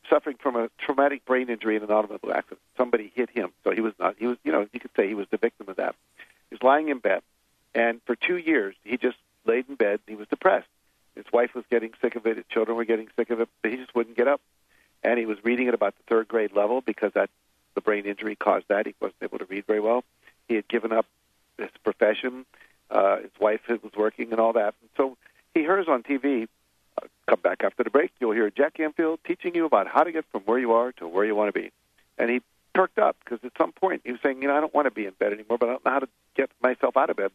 [0.10, 2.62] suffering from a traumatic brain injury in an automobile accident.
[2.76, 4.16] Somebody hit him, so he was not.
[4.18, 5.96] He was, you know, you could say he was the victim of that.
[6.50, 7.22] He was lying in bed,
[7.76, 10.00] and for two years he just laid in bed.
[10.08, 10.68] He was depressed.
[11.18, 12.38] His wife was getting sick of it.
[12.38, 14.40] His children were getting sick of it, but he just wouldn't get up.
[15.04, 17.30] And he was reading at about the third grade level because that
[17.76, 18.86] the brain injury caused that.
[18.86, 20.04] He wasn't able to read very well.
[20.48, 21.06] He had given up
[21.58, 22.46] his profession.
[22.90, 24.76] Uh, his wife was working and all that.
[24.82, 25.18] And so
[25.54, 26.48] he hears on TV,
[27.02, 30.12] uh, come back after the break, you'll hear Jack Canfield teaching you about how to
[30.12, 31.72] get from where you are to where you want to be.
[32.18, 32.42] And he
[32.74, 34.92] perked up because at some point he was saying, you know, I don't want to
[34.92, 37.32] be in bed anymore, but I don't know how to get myself out of bed.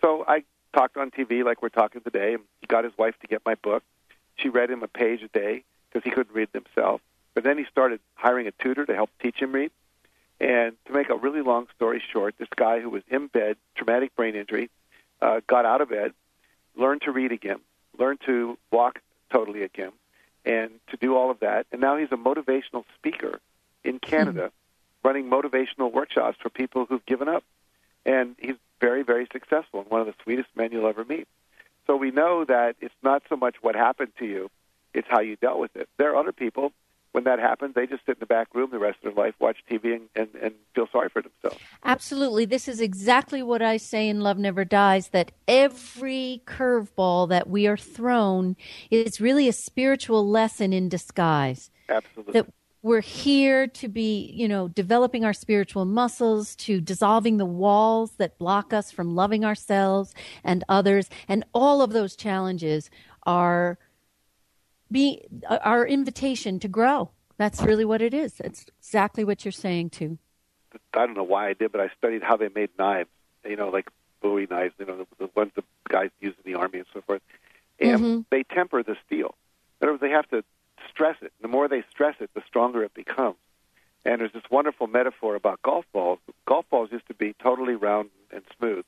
[0.00, 2.36] So I talked on TV like we're talking today.
[2.60, 3.82] He got his wife to get my book.
[4.36, 7.00] She read him a page a day because he couldn't read it himself.
[7.34, 9.70] But then he started hiring a tutor to help teach him read.
[10.40, 14.14] And to make a really long story short, this guy who was in bed, traumatic
[14.16, 14.70] brain injury,
[15.20, 16.14] uh, got out of bed,
[16.74, 17.60] learned to read again,
[17.98, 19.92] learned to walk totally again,
[20.44, 21.66] and to do all of that.
[21.72, 23.40] And now he's a motivational speaker
[23.84, 24.50] in Canada,
[25.04, 27.44] running motivational workshops for people who've given up.
[28.06, 31.28] And he's very, very successful and one of the sweetest men you'll ever meet.
[31.86, 34.50] So we know that it's not so much what happened to you,
[34.94, 35.88] it's how you dealt with it.
[35.98, 36.72] There are other people,
[37.12, 39.34] when that happens, they just sit in the back room the rest of their life,
[39.40, 41.60] watch TV, and, and, and feel sorry for themselves.
[41.84, 42.44] Absolutely.
[42.44, 47.66] This is exactly what I say in Love Never Dies that every curveball that we
[47.66, 48.56] are thrown
[48.90, 51.70] is really a spiritual lesson in disguise.
[51.88, 52.32] Absolutely.
[52.34, 52.46] That
[52.82, 58.38] we're here to be, you know, developing our spiritual muscles, to dissolving the walls that
[58.38, 61.10] block us from loving ourselves and others.
[61.28, 62.90] And all of those challenges
[63.26, 63.78] are
[64.90, 67.10] be our invitation to grow.
[67.36, 68.40] That's really what it is.
[68.40, 70.18] It's exactly what you're saying too.
[70.94, 73.10] I don't know why I did, but I studied how they made knives.
[73.44, 73.88] You know, like
[74.20, 74.74] Bowie knives.
[74.78, 77.22] You know, the, the ones the guys use in the army and so forth.
[77.78, 78.24] And Mhm.
[78.30, 79.34] they temper the steel.
[79.80, 80.44] In other words, they have to
[80.90, 81.32] stress it.
[81.40, 83.36] The more they stress it, the stronger it becomes.
[84.04, 86.18] And there's this wonderful metaphor about golf balls.
[86.46, 88.84] Golf balls used to be totally round and smooth.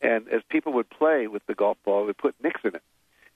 [0.00, 2.82] And as people would play with the golf ball, they put nicks in it.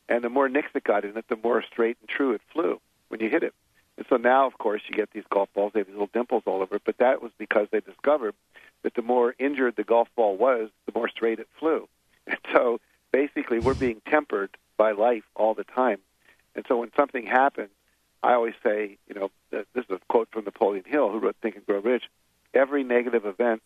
[0.09, 2.81] And the more nicks it got in it, the more straight and true it flew
[3.09, 3.55] when you hit it.
[3.97, 5.73] And so now, of course, you get these golf balls.
[5.73, 6.83] They have these little dimples all over it.
[6.85, 8.35] But that was because they discovered
[8.83, 11.89] that the more injured the golf ball was, the more straight it flew.
[12.29, 12.81] And so
[13.13, 15.99] basically, we're being tempered by life all the time.
[16.57, 17.71] And so when something happens,
[18.27, 21.55] I always say, you know, this is a quote from Napoleon Hill, who wrote Think
[21.55, 22.03] and Grow Rich.
[22.53, 23.63] Every negative event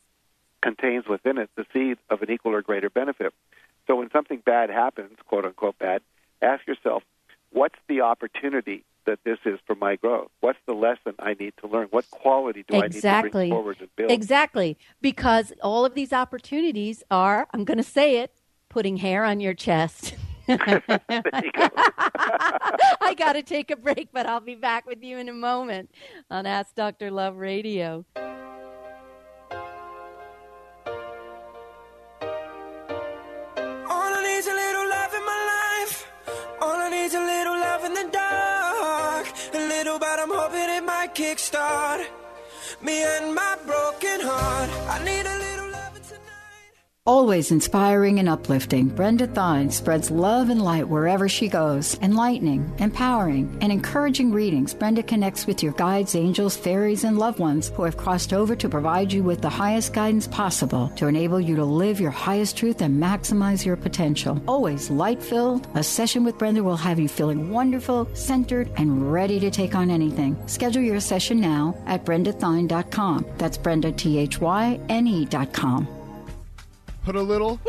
[0.61, 3.33] contains within it the seed of an equal or greater benefit.
[3.87, 6.03] So when something bad happens, quote unquote bad,
[6.43, 7.03] ask yourself,
[7.49, 10.29] what's the opportunity that this is for my growth?
[10.41, 11.89] What's the lesson I need to learn?
[11.91, 13.31] What quality do I need to exactly.
[13.31, 14.11] bring forward and build?
[14.11, 14.77] Exactly.
[15.01, 18.35] Because all of these opportunities are, I'm going to say it,
[18.69, 20.15] putting hair on your chest.
[23.01, 25.91] I got to take a break, but I'll be back with you in a moment
[26.31, 27.11] on Ask Dr.
[27.11, 28.05] Love Radio.
[28.17, 28.27] All
[33.89, 36.11] I need's a little love in my life.
[36.61, 39.27] All I need's a little love in the dark.
[39.55, 42.07] A little, but I'm hoping it might kickstart
[42.83, 44.71] me and my broken heart.
[44.89, 45.50] I need a little love tonight.
[47.11, 51.99] Always inspiring and uplifting, Brenda Thyne spreads love and light wherever she goes.
[52.03, 57.71] Enlightening, empowering, and encouraging readings, Brenda connects with your guides, angels, fairies, and loved ones
[57.71, 61.57] who have crossed over to provide you with the highest guidance possible to enable you
[61.57, 64.41] to live your highest truth and maximize your potential.
[64.47, 69.41] Always light filled, a session with Brenda will have you feeling wonderful, centered, and ready
[69.41, 70.41] to take on anything.
[70.47, 73.27] Schedule your session now at brendathyne.com.
[73.37, 76.00] That's Brenda, T H Y N E.com.
[77.03, 77.61] Put a little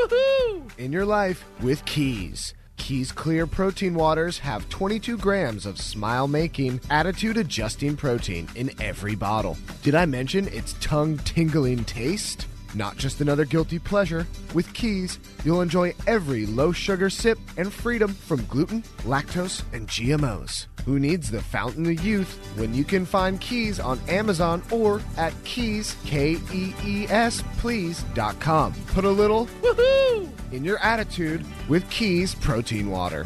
[0.77, 2.53] in your life with keys.
[2.77, 9.15] Keys Clear protein waters have 22 grams of smile making, attitude adjusting protein in every
[9.15, 9.57] bottle.
[9.83, 12.47] Did I mention its tongue tingling taste?
[12.73, 14.25] Not just another guilty pleasure.
[14.53, 20.67] With Keys, you'll enjoy every low sugar sip and freedom from gluten, lactose, and GMOs.
[20.85, 25.33] Who needs the fountain of youth when you can find Keys on Amazon or at
[25.43, 28.73] keys, K E E S, please.com.
[28.87, 33.25] Put a little woohoo in your attitude with Keys Protein Water.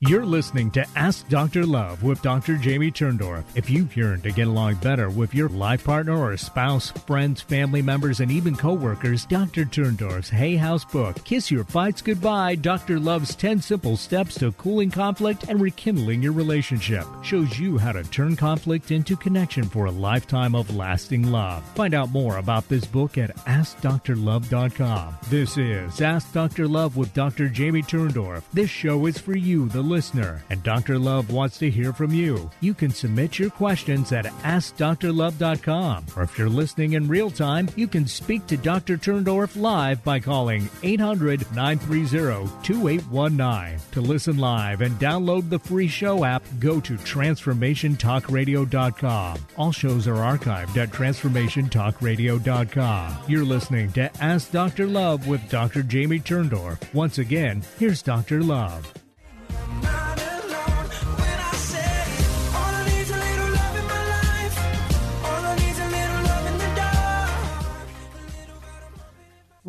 [0.00, 1.64] You're listening to Ask Dr.
[1.64, 2.58] Love with Dr.
[2.58, 3.44] Jamie Turndorf.
[3.54, 7.80] If you've yearned to get along better with your life partner or spouse, friends, family
[7.80, 9.64] members, and even coworkers, Dr.
[9.64, 13.00] Turndorf's Hay House book, Kiss Your Fights Goodbye, Dr.
[13.00, 18.04] Love's 10 Simple Steps to Cooling Conflict and Rekindling Your Relationship, shows you how to
[18.04, 21.64] turn conflict into connection for a lifetime of lasting love.
[21.74, 25.16] Find out more about this book at AskDrLove.com.
[25.30, 26.68] This is Ask Dr.
[26.68, 27.48] Love with Dr.
[27.48, 28.42] Jamie Turndorf.
[28.52, 30.98] This show is for you, the listener, and Dr.
[30.98, 32.50] Love wants to hear from you.
[32.60, 37.88] You can submit your questions at AskDrLove.com, or if you're listening in real time, you
[37.88, 38.96] can speak to Dr.
[38.98, 43.78] Turndorf live by calling 800 930 2819.
[43.92, 49.38] To listen live and download the free show app, go to TransformationTalkRadio.com.
[49.56, 53.16] All shows are archived at TransformationTalkRadio.com.
[53.28, 54.86] You're listening to Ask Dr.
[54.86, 55.82] Love with Dr.
[55.82, 56.92] Jamie Turndorf.
[56.94, 58.42] Once again, here's Dr.
[58.42, 59.05] Love.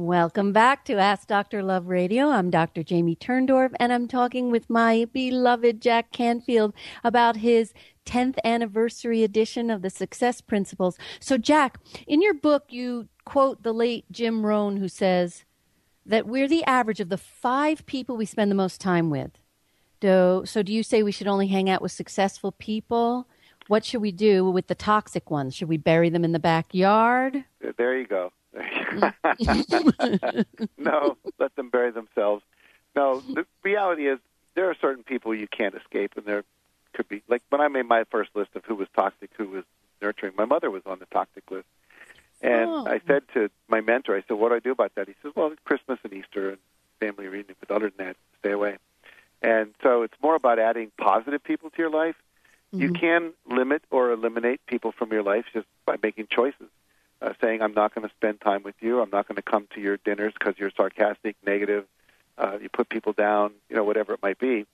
[0.08, 1.62] Welcome back to Ask Dr.
[1.62, 2.30] Love Radio.
[2.30, 2.82] I'm Dr.
[2.82, 7.74] Jamie Turndorf, and I'm talking with my beloved Jack Canfield about his
[8.06, 10.98] 10th anniversary edition of the Success Principles.
[11.20, 15.43] So, Jack, in your book, you quote the late Jim Rohn, who says
[16.06, 19.32] that we're the average of the five people we spend the most time with.
[20.00, 23.28] Do, so, do you say we should only hang out with successful people?
[23.67, 25.54] What should we do with the toxic ones?
[25.54, 27.43] Should we bury them in the backyard?
[27.78, 28.32] There you go.
[30.78, 32.43] no, let them bury themselves.
[32.96, 34.20] No, the reality is
[34.56, 36.43] there are certain people you can't escape, and there
[36.93, 39.63] could be like when I made my first list of who was toxic, who was
[40.02, 40.34] nurturing.
[40.38, 41.67] My mother was on the toxic list,
[42.41, 42.88] and Oh.
[42.88, 45.34] I said to my mentor, I said, "What do I do about that?" He says,
[45.36, 46.58] "Well, it's Christmas and Easter and
[47.00, 48.78] family reunion, but other than that, stay away."
[49.41, 52.15] And so it's more about adding positive people to your life.
[52.72, 52.96] You mm-hmm.
[52.96, 56.67] can limit or eliminate people from your life just by making choices
[57.21, 59.01] uh, saying, I'm not going to spend time with you.
[59.01, 61.86] I'm not going to come to your dinners because you're sarcastic, negative.
[62.38, 64.65] Uh, you put people down, you know, whatever it might be.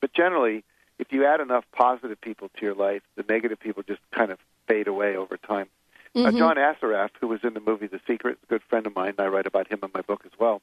[0.00, 0.64] But generally,
[0.98, 4.38] if you add enough positive people to your life, the negative people just kind of
[4.66, 5.68] fade away over time.
[6.14, 6.38] Uh, Mhm.
[6.38, 9.10] John Assaraf, who was in the movie The Secret, a good friend of mine.
[9.10, 10.60] and I write about him in my book as well.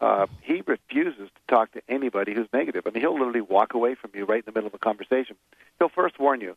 [0.00, 2.86] Uh, he refuses to talk to anybody who's negative.
[2.86, 5.36] I mean, he'll literally walk away from you right in the middle of a conversation.
[5.78, 6.56] He'll first warn you,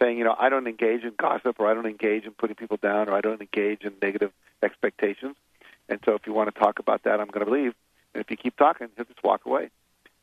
[0.00, 2.76] saying, you know, I don't engage in gossip, or I don't engage in putting people
[2.76, 4.32] down, or I don't engage in negative
[4.62, 5.36] expectations.
[5.88, 7.74] And so, if you want to talk about that, I'm going to leave.
[8.14, 9.70] And if you keep talking, he'll just walk away.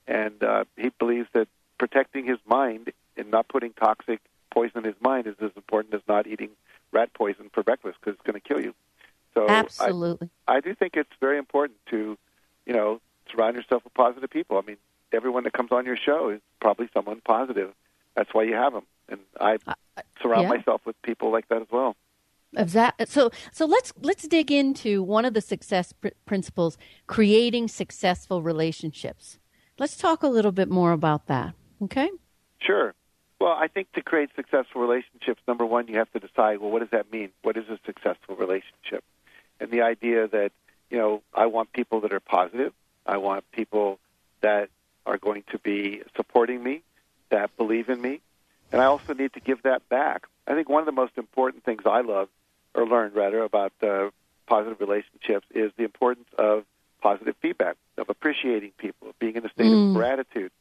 [0.07, 4.19] And uh, he believes that protecting his mind and not putting toxic
[4.51, 6.49] poison in his mind is as important as not eating
[6.91, 8.73] rat poison for breakfast because it's going to kill you.
[9.33, 10.29] So I- Absolutely.
[10.47, 12.17] I do think it's very important to,
[12.65, 13.01] you know,
[13.31, 14.57] surround yourself with positive people.
[14.57, 14.77] I mean,
[15.11, 17.73] everyone that comes on your show is probably someone positive.
[18.15, 20.49] That's why you have them, and I uh, uh, surround yeah.
[20.49, 21.95] myself with people like that as well.
[22.53, 28.41] That, so so let's let's dig into one of the success pr- principles: creating successful
[28.41, 29.37] relationships.
[29.77, 31.53] Let's talk a little bit more about that.
[31.83, 32.09] Okay.
[32.59, 32.93] Sure.
[33.39, 36.79] Well, I think to create successful relationships, number one, you have to decide, well, what
[36.79, 37.29] does that mean?
[37.43, 39.03] What is a successful relationship?
[39.59, 40.51] And the idea that,
[40.89, 42.73] you know, I want people that are positive.
[43.05, 43.99] I want people
[44.41, 44.69] that
[45.05, 46.81] are going to be supporting me,
[47.29, 48.21] that believe in me,
[48.71, 50.23] and I also need to give that back.
[50.47, 52.29] I think one of the most important things I love,
[52.73, 54.09] or learned rather, about uh,
[54.47, 56.63] positive relationships is the importance of
[57.01, 59.87] positive feedback, of appreciating people, of being in a state Mm.
[59.89, 60.51] of gratitude,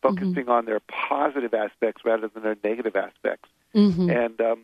[0.00, 0.50] focusing Mm-hmm.
[0.50, 3.48] on their positive aspects rather than their negative aspects.
[3.74, 4.10] Mhm.
[4.10, 4.60] And um,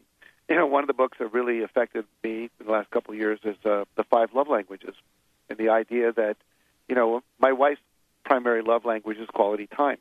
[0.48, 3.18] you know, one of the books that really affected me in the last couple of
[3.20, 4.94] years is uh, the Five Love Languages,
[5.50, 6.36] and the idea that
[6.88, 7.80] you know my wife's
[8.24, 9.98] primary love language is quality time,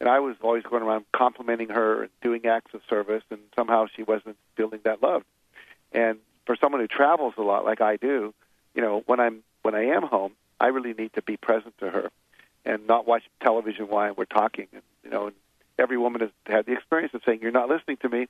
[0.00, 3.86] and I was always going around complimenting her and doing acts of service, and somehow
[3.94, 5.24] she wasn't feeling that loved.
[5.92, 8.32] And for someone who travels a lot like I do,
[8.74, 11.90] you know, when I'm when I am home, I really need to be present to
[11.90, 12.10] her
[12.64, 14.68] and not watch television while we're talking.
[14.72, 15.36] And you know, and
[15.78, 18.28] every woman has had the experience of saying, "You're not listening to me,"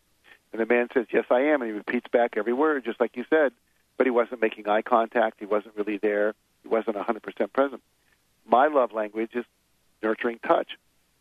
[0.53, 3.17] and the man says, "Yes, I am," and he repeats back every word, just like
[3.17, 3.53] you said.
[3.97, 5.41] But he wasn't making eye contact.
[5.41, 6.35] He wasn't really there.
[6.63, 7.83] He wasn't 100% present.
[8.47, 9.45] My love language is
[10.03, 10.79] nurturing touch.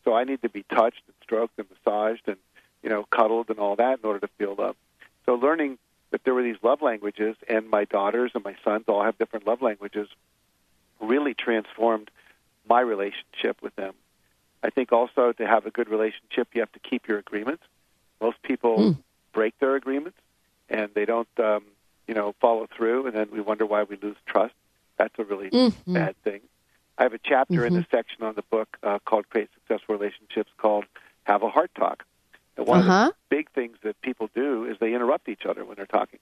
[0.08, 2.38] So I need to be touched and stroked and massaged and
[2.82, 4.78] you know cuddled and all that in order to feel love.
[5.26, 5.80] So learning
[6.12, 9.46] that there were these love languages, and my daughters and my sons all have different
[9.46, 10.08] love languages,
[11.02, 12.10] really transformed
[12.70, 13.96] my relationship with them.
[14.64, 17.64] I think also to have a good relationship, you have to keep your agreements.
[18.22, 18.96] Most people
[19.34, 20.18] break their agreements
[20.70, 21.64] and they don't, um,
[22.08, 24.54] you know, follow through, and then we wonder why we lose trust.
[24.98, 25.94] That's a really Mhm.
[25.94, 26.40] bad thing.
[26.98, 27.78] I have a chapter in Mhm.
[27.78, 30.86] the section on the book uh, called "Create Successful Relationships" called
[31.26, 32.06] "Have a Heart Talk."
[32.58, 33.08] And one Uh-huh.
[33.10, 36.20] of the big things that people do is they interrupt each other when they're talking,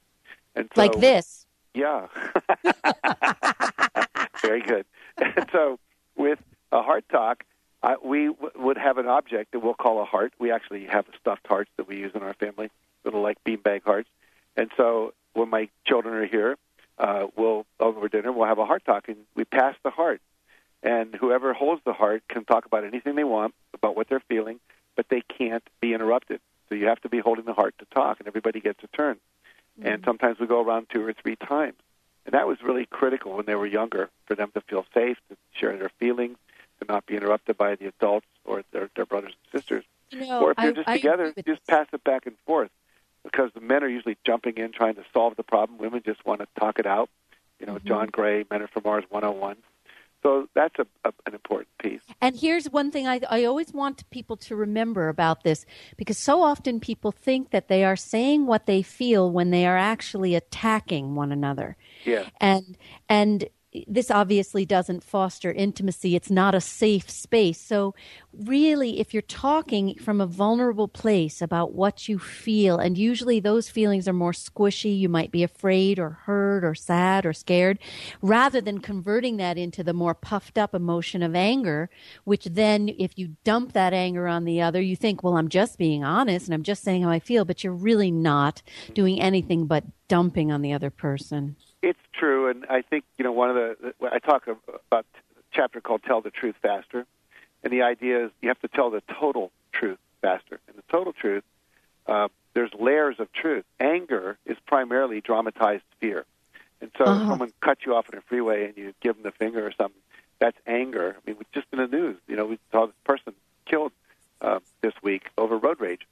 [0.56, 1.46] and so, like this.
[1.74, 2.08] yeah.
[4.42, 4.86] Very good.
[5.18, 5.80] And so
[6.16, 6.40] with
[6.72, 7.44] a heart talk,
[7.82, 10.34] I, we w- would have an object that we'll call a heart.
[10.40, 12.70] We actually have stuffed hearts that we use in our family,
[13.04, 14.10] little like beanbag hearts.
[14.58, 16.58] And so when my children are here,
[17.00, 20.22] uh, we'll over dinner we'll have a heart talk, and we pass the heart.
[20.86, 24.60] And whoever holds the heart can talk about anything they want about what they're feeling,
[24.96, 26.40] but they can't be interrupted.
[26.70, 29.18] So you have to be holding the heart to talk, and everybody gets a turn.
[29.82, 31.76] And sometimes we go around two or three times.
[32.26, 35.36] And that was really critical when they were younger for them to feel safe, to
[35.60, 36.38] share their feelings,
[36.80, 39.84] to not be interrupted by the adults or their, their brothers and sisters.
[40.12, 42.70] You know, or if you're I- just I together, just pass it back and forth.
[43.24, 45.80] Because the men are usually jumping in trying to solve the problem.
[45.80, 47.10] Women just want to talk it out.
[47.60, 47.88] You know, Mm-hmm.
[47.88, 49.58] John Gray, Men Are From Mars 101.
[50.26, 52.02] So that's a, a, an important piece.
[52.20, 55.68] And here's one thing I, I always want people to remember about this
[55.98, 59.78] because so often people think that they are saying what they feel when they are
[59.78, 61.78] actually attacking one another.
[62.06, 62.24] Yeah.
[62.42, 62.76] And
[63.08, 63.48] and
[63.88, 66.16] this obviously doesn't foster intimacy.
[66.16, 67.60] It's not a safe space.
[67.60, 67.96] So,
[68.34, 73.70] really, if you're talking from a vulnerable place about what you feel, and usually those
[73.70, 77.80] feelings are more squishy, you might be afraid or hurt or sad or scared,
[78.22, 81.90] rather than converting that into the more puffed up emotion of anger,
[82.24, 85.78] which then, if you dump that anger on the other, you think, well, I'm just
[85.78, 88.62] being honest and I'm just saying how I feel, but you're really not
[88.94, 91.56] doing anything but dumping on the other person.
[91.86, 95.82] It's true, and I think you know one of the I talk about a chapter
[95.82, 97.06] called "Tell the Truth Faster,"
[97.64, 100.60] and the idea is you have to tell the total truth faster.
[100.68, 101.44] And the total truth,
[102.08, 103.66] uh, there's layers of truth.
[103.80, 106.26] Anger is primarily dramatized fear,
[106.82, 107.28] and so Uh-huh.
[107.30, 110.02] someone cuts you off in a freeway and you give them the finger or something,
[110.40, 111.16] that's anger.
[111.16, 113.34] I mean, just in the news, you know, we saw this person
[113.66, 113.92] killed
[114.42, 116.08] uh, this week over road rage,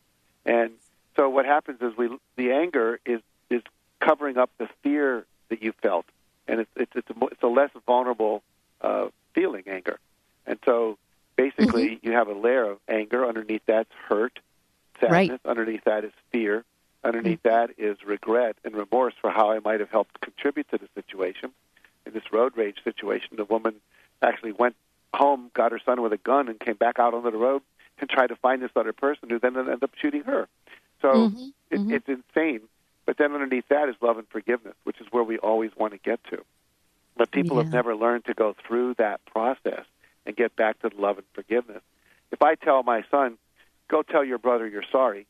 [0.45, 0.69] and
[1.15, 3.63] so what happens is we the anger is is
[3.99, 6.06] covering up the fear that you felt,
[6.48, 8.44] and it's it's it's a, it's a less vulnerable
[8.82, 10.00] uh, feeling, anger,
[10.46, 10.98] and so
[11.36, 14.39] basically you have a layer of anger underneath that's hurt,
[15.00, 15.30] sadness.
[15.30, 15.41] Right.
[15.46, 16.64] Underneath that is fear.
[17.04, 20.88] Underneath that is regret and remorse for how I might have helped contribute to the
[20.96, 21.52] situation.
[22.06, 23.76] In this road rage situation, the woman
[24.22, 24.76] actually went
[25.14, 27.62] home, got her son with a gun, and came back out onto the road
[28.00, 30.48] and tried to find this other person who then ended up shooting her.
[31.02, 31.91] So Mhm, it, mhm.
[31.91, 32.62] it's insane.
[33.06, 35.99] But then underneath that is love and forgiveness, which is where we always want to
[35.99, 36.43] get to.
[37.16, 39.86] But people have never learned to go through that process
[40.26, 41.82] and get back to the love and forgiveness.
[42.32, 43.38] If I tell my son,
[43.88, 45.28] go tell your brother you're sorry,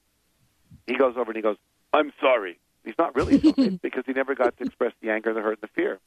[0.87, 1.57] he goes over and he goes,
[1.91, 2.59] I'm sorry.
[2.85, 5.69] He's not really sorry because he never got to express the anger, the hurt, and
[5.69, 5.99] the fear.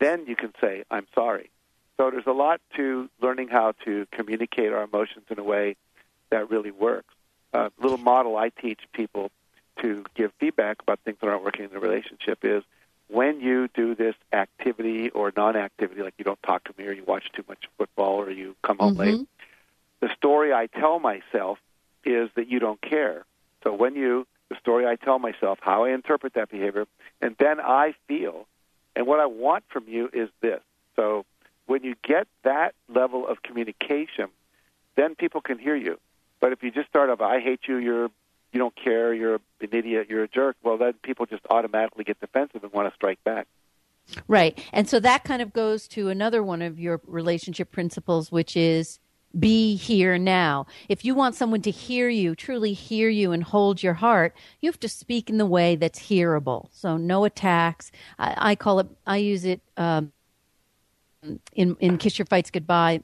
[0.00, 1.50] Then you can say, I'm sorry.
[1.96, 5.76] So there's a lot to learning how to communicate our emotions in a way
[6.30, 7.14] that really works.
[7.52, 9.30] A little model I teach people
[9.84, 12.62] to give feedback about things that aren't working in the relationship is
[13.08, 17.04] when you do this activity or non-activity, like you don't talk to me or you
[17.04, 19.24] watch too much football or you come home late, mm-hmm.
[20.00, 21.58] the story I tell myself
[22.02, 23.26] is that you don't care.
[23.62, 26.86] So when you, the story I tell myself, how I interpret that behavior,
[27.20, 28.46] and then I feel,
[28.96, 30.62] and what I want from you is this.
[30.96, 31.26] So
[31.66, 34.28] when you get that level of communication,
[34.96, 35.98] then people can hear you.
[36.40, 38.10] But if you just start off, I hate you, you're
[38.54, 42.20] you don't care, you're an idiot, you're a jerk, well, then people just automatically get
[42.20, 43.46] defensive and want to strike back.
[44.28, 44.58] Right.
[44.72, 48.98] And so that kind of goes to another one of your relationship principles, which is
[49.38, 50.66] be here now.
[50.88, 54.70] If you want someone to hear you, truly hear you and hold your heart, you
[54.70, 56.68] have to speak in the way that's hearable.
[56.72, 57.90] So no attacks.
[58.18, 60.12] I, I call it, I use it, um,
[61.54, 63.00] in in Kiss Your Fights Goodbye,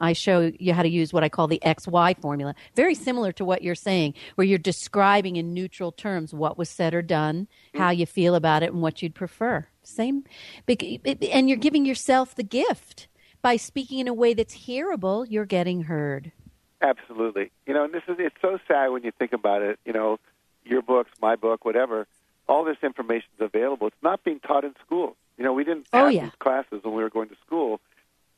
[0.00, 2.54] I show you how to use what I call the XY formula.
[2.74, 6.94] Very similar to what you're saying, where you're describing in neutral terms what was said
[6.94, 7.78] or done, mm-hmm.
[7.78, 9.66] how you feel about it, and what you'd prefer.
[9.82, 10.24] Same,
[10.68, 13.08] and you're giving yourself the gift
[13.42, 15.26] by speaking in a way that's hearable.
[15.28, 16.32] You're getting heard.
[16.80, 17.50] Absolutely.
[17.66, 19.78] You know, and this is it's so sad when you think about it.
[19.84, 20.18] You know,
[20.64, 22.06] your books, my book, whatever.
[22.48, 23.86] All this information is available.
[23.86, 25.16] It's not being taught in schools.
[25.36, 26.24] You know, we didn't oh, have yeah.
[26.24, 27.80] these classes when we were going to school.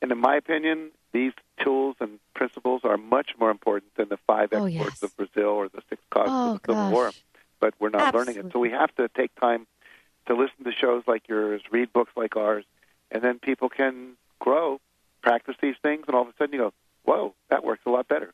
[0.01, 1.33] And in my opinion, these
[1.63, 5.03] tools and principles are much more important than the five oh, exports yes.
[5.03, 6.91] of Brazil or the six causes oh, of the Civil.
[6.91, 7.07] War.
[7.09, 7.19] Oh,
[7.61, 8.35] but we're not Absolutely.
[8.35, 8.53] learning it.
[8.53, 9.67] So we have to take time
[10.27, 12.65] to listen to shows like yours, read books like ours,
[13.11, 14.81] and then people can grow,
[15.23, 16.73] practice these things, and all of a sudden you go,
[17.05, 18.33] whoa, that works a lot better.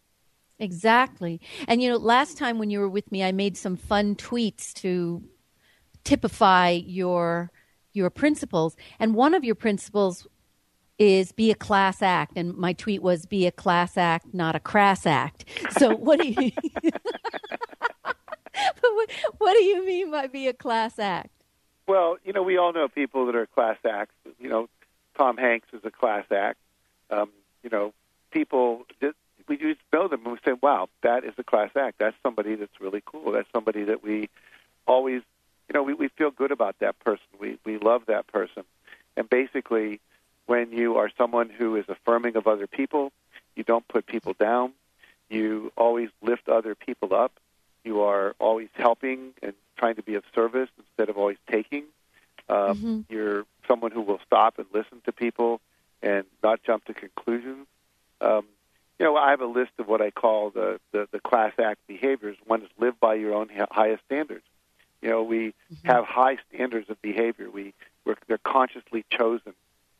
[0.58, 1.40] Exactly.
[1.66, 4.72] And you know, last time when you were with me, I made some fun tweets
[4.74, 5.22] to
[6.04, 7.50] typify your
[7.92, 8.76] your principles.
[8.98, 10.26] And one of your principles
[10.98, 12.36] is be a class act.
[12.36, 15.44] And my tweet was be a class act, not a crass act.
[15.78, 16.52] So what do you
[18.80, 21.30] what, what do you mean by be a class act?
[21.86, 24.14] Well, you know, we all know people that are class acts.
[24.38, 24.68] You know,
[25.16, 26.58] Tom Hanks is a class act.
[27.10, 27.30] Um,
[27.62, 27.92] you know,
[28.30, 29.16] people just,
[29.48, 31.98] we just know them and we say, "Wow, that is a class act.
[31.98, 33.32] That's somebody that's really cool.
[33.32, 34.28] That's somebody that we
[34.86, 35.22] always,
[35.70, 37.26] you know, we, we feel good about that person.
[37.38, 38.64] We we love that person."
[39.16, 40.00] And basically,
[40.46, 43.12] when you are someone who is affirming of other people,
[43.54, 44.72] you don't put people down.
[45.28, 47.32] You always lift other people up.
[47.84, 51.84] You are always helping and trying to be of service instead of always taking.
[52.48, 53.04] Um, Mhm.
[53.08, 55.60] You're someone who will stop and listen to people
[56.02, 57.66] and not jump to conclusions.
[58.20, 58.46] Um,
[58.98, 61.86] you know, I have a list of what I call the, the, the class act
[61.86, 62.36] behaviors.
[62.44, 64.44] One is live by your own hi- highest standards.
[65.02, 67.50] You know, we have high standards of behavior.
[67.50, 67.74] We
[68.04, 69.54] we're, they're consciously chosen.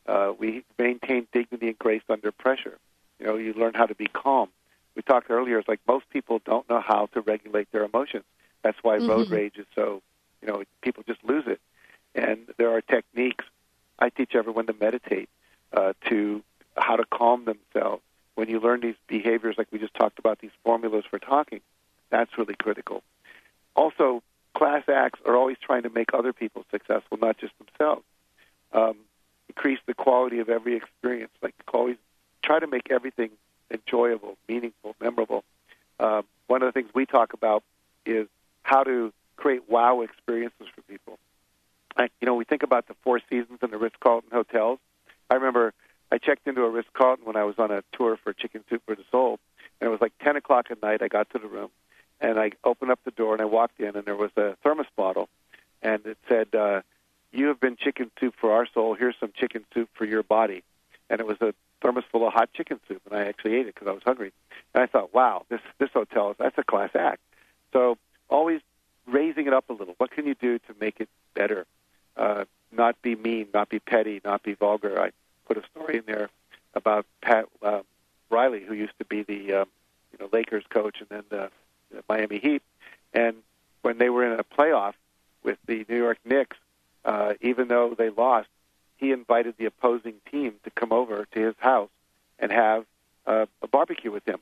[0.07, 2.77] Uh, we maintain dignity and grace under pressure.
[3.19, 4.49] You know, you learn how to be calm.
[4.95, 5.59] We talked earlier.
[5.59, 8.23] It's like most people don't know how to regulate their emotions.
[8.63, 9.31] That's why road Mhm.
[9.31, 10.01] rage is so.
[10.41, 11.61] You know, people just lose it.
[12.15, 13.45] And there are techniques.
[13.99, 15.29] I teach everyone to meditate,
[15.71, 16.43] uh, to
[16.75, 18.01] how to calm themselves.
[18.35, 21.61] When you learn these behaviors, like we just talked about, these formulas for talking,
[22.09, 23.03] that's really critical.
[23.75, 24.23] Also,
[24.55, 28.03] class acts are always trying to make other people successful, not just themselves.
[28.73, 28.97] Um,
[29.49, 31.31] increase the quality of every experience.
[31.41, 31.97] Like always,
[32.43, 33.31] try to make everything
[33.69, 35.43] enjoyable, meaningful, memorable.
[35.99, 37.63] Um, one of the things we talk about
[38.05, 38.27] is
[38.63, 41.17] how to create wow experiences for people.
[41.97, 44.79] Like, you know, we think about the Four Seasons and the Ritz Carlton hotels.
[45.29, 45.73] I remember
[46.11, 48.81] I checked into a Ritz Carlton when I was on a tour for Chicken Soup
[48.85, 49.39] for the Soul,
[49.79, 51.01] and it was like 10 o'clock at night.
[51.01, 51.69] I got to the room,
[52.21, 54.85] and I opened up the door, and I walked in, and there was a thermos
[54.95, 55.27] bottle,
[55.81, 56.81] and it said, uh,
[57.31, 58.93] You have been chicken soup for our soul.
[58.93, 60.63] Here's some chicken soup for your body.
[61.09, 63.73] And it was a thermos full of hot chicken soup, and I actually ate it
[63.73, 64.31] because I was hungry.
[64.73, 67.21] And I thought, wow, this this hotel is that's a class act.
[67.73, 67.97] So
[68.29, 68.61] always
[69.07, 69.95] raising it up a little.
[69.97, 71.65] What can you do to make it better?
[72.15, 75.01] Uh, not be mean, not be petty, not be vulgar.
[75.01, 75.11] I
[75.47, 76.29] put a story in there
[76.73, 77.81] about Pat um,
[78.29, 79.67] Riley, who used to be the um,
[80.13, 81.51] you know Lakers coach and then the,
[81.91, 82.61] the Miami Heat.
[83.13, 83.37] And
[83.81, 84.93] when they were in a playoff
[85.43, 86.57] with the New York Knicks,
[87.03, 88.47] uh, even though they lost,
[88.97, 91.89] he invited the opposing team to come over to his house
[92.39, 92.85] and have
[93.25, 94.39] uh, a barbecue with him.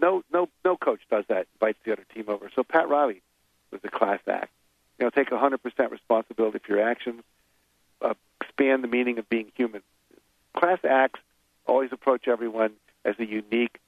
[0.00, 1.46] No, no, no coach does that.
[1.54, 2.50] Invites the other team over.
[2.54, 3.22] So Pat Riley
[3.70, 4.50] was a class act.
[4.98, 7.22] You know, take 100% responsibility for your actions.
[8.00, 9.82] Uh, expand the meaning of being human.
[10.56, 11.20] Class acts
[11.66, 12.72] always approach everyone
[13.04, 13.78] as a unique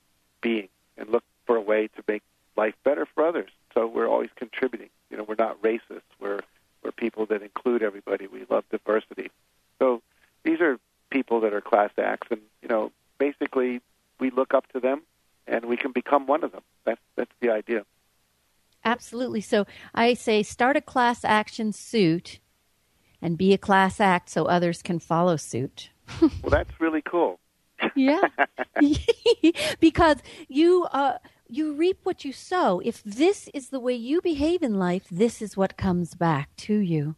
[0.41, 2.23] being and look for a way to make
[2.61, 3.51] life better for others.
[3.73, 4.91] So we're always contributing.
[5.11, 6.09] You know, we're not racist.
[6.21, 6.41] We're
[6.83, 8.27] we're people that include everybody.
[8.27, 9.31] We love diversity.
[9.79, 10.03] So
[10.45, 10.79] these are
[11.11, 13.81] people that are class acts, and you know, basically,
[14.19, 15.03] we look up to them,
[15.47, 16.63] and we can become one of them.
[16.85, 17.85] That's that's the idea.
[18.85, 19.41] Absolutely.
[19.41, 22.41] So I say start a class action suit
[23.23, 25.91] and be a class act so others can follow suit.
[26.21, 27.39] well, that's really cool.
[27.95, 28.21] Yeah.
[29.81, 30.17] because
[30.49, 31.19] you uh
[31.51, 32.81] you reap what you sow.
[32.85, 36.75] If this is the way you behave in life, this is what comes back to
[36.75, 37.17] you.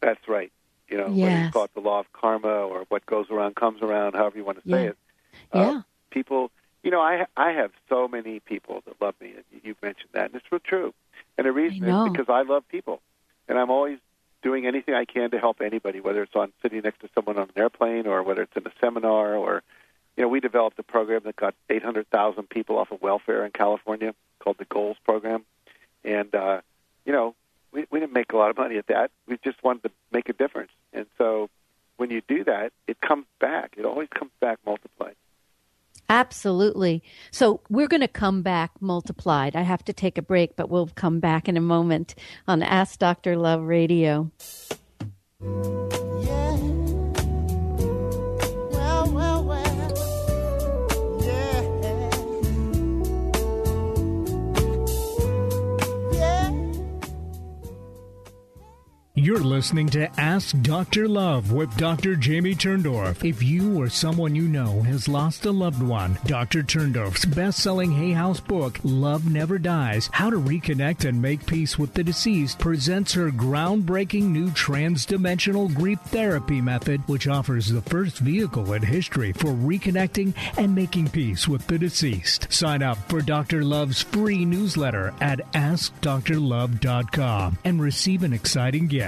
[0.00, 0.52] That's right.
[0.88, 1.52] You know, whether you Yes.
[1.52, 4.58] call it the law of karma or what goes around comes around, however you want
[4.62, 4.88] to say Yeah.
[4.90, 4.98] it.
[5.52, 5.82] Uh, Yeah.
[6.10, 6.50] people
[6.84, 10.26] you know, I I have so many people that love me, and you've mentioned that,
[10.26, 10.94] and it's real true.
[11.36, 13.02] And the reason is because I love people,
[13.48, 13.98] and I'm always
[14.42, 17.48] doing anything I can to help anybody, whether it's on sitting next to someone on
[17.54, 19.64] an airplane or whether it's in a seminar or,
[20.18, 24.16] you know, we developed a program that got 800,000 people off of welfare in California
[24.40, 25.44] called the Goals Program,
[26.02, 26.60] and uh,
[27.06, 27.36] you know,
[27.70, 29.12] we we didn't make a lot of money at that.
[29.28, 31.50] We just wanted to make a difference, and so
[31.98, 33.74] when you do that, it comes back.
[33.76, 35.14] It always comes back multiplied.
[36.08, 37.00] Absolutely.
[37.30, 39.54] So we're going to come back multiplied.
[39.54, 42.16] I have to take a break, but we'll come back in a moment
[42.48, 43.36] on Ask Dr.
[43.36, 44.32] Love Radio.
[59.20, 61.08] You're listening to Ask Dr.
[61.08, 62.14] Love with Dr.
[62.14, 63.28] Jamie Turndorf.
[63.28, 66.62] If you or someone you know has lost a loved one, Dr.
[66.62, 71.76] Turndorf's best selling Hay House book, Love Never Dies How to Reconnect and Make Peace
[71.76, 78.18] with the Deceased, presents her groundbreaking new transdimensional grief therapy method, which offers the first
[78.18, 82.52] vehicle in history for reconnecting and making peace with the deceased.
[82.52, 83.64] Sign up for Dr.
[83.64, 89.07] Love's free newsletter at AskDrLove.com and receive an exciting gift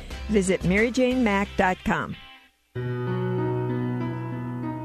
[0.31, 2.15] Visit MaryJaneMack.com.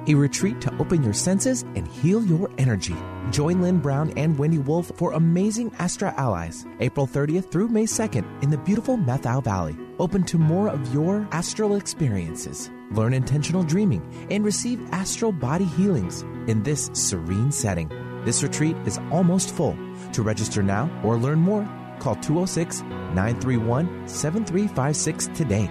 [0.08, 2.94] A retreat to open your senses and heal your energy.
[3.30, 8.42] Join Lynn Brown and Wendy Wolf for Amazing Astra Allies, April 30th through May 2nd
[8.42, 9.76] in the beautiful Methow Valley.
[9.98, 12.70] Open to more of your astral experiences.
[12.92, 17.90] Learn intentional dreaming and receive astral body healings in this serene setting.
[18.24, 19.76] This retreat is almost full.
[20.12, 21.68] To register now or learn more,
[21.98, 25.70] Call 206 931 7356 today.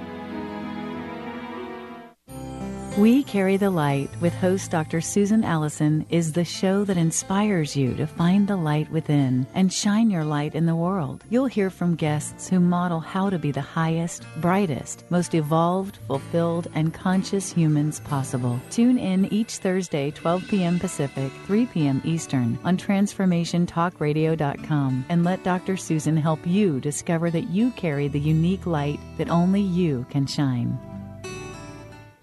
[2.97, 5.01] We Carry the Light with host Dr.
[5.01, 10.09] Susan Allison is the show that inspires you to find the light within and shine
[10.09, 11.25] your light in the world.
[11.29, 16.69] You'll hear from guests who model how to be the highest, brightest, most evolved, fulfilled,
[16.73, 18.61] and conscious humans possible.
[18.69, 20.79] Tune in each Thursday, 12 p.m.
[20.79, 22.01] Pacific, 3 p.m.
[22.05, 25.75] Eastern on TransformationTalkRadio.com and let Dr.
[25.75, 30.79] Susan help you discover that you carry the unique light that only you can shine.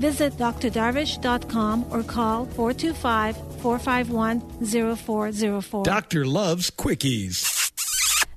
[0.00, 4.40] Visit drdarvish.com or call 425 451
[4.96, 5.82] 0404.
[5.84, 7.59] Doctor loves quickies.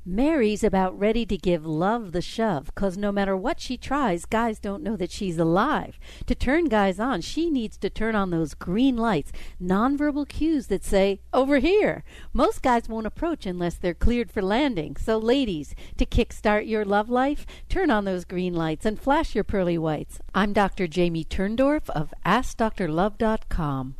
[0.06, 4.60] Mary's about ready to give love the shove because no matter what she tries, guys
[4.60, 5.98] don't know that she's alive.
[6.26, 9.32] To turn guys on, she needs to turn on those green lights,
[9.62, 12.04] nonverbal cues that say, over here.
[12.34, 14.98] Most guys won't approach unless they're cleared for landing.
[14.98, 19.46] So, ladies, to kickstart your love life, turn on those green lights and flash your
[19.46, 20.20] pearly whites.
[20.36, 20.86] I'm Dr.
[20.86, 23.96] Jamie Turndorf of AskDrLove.com.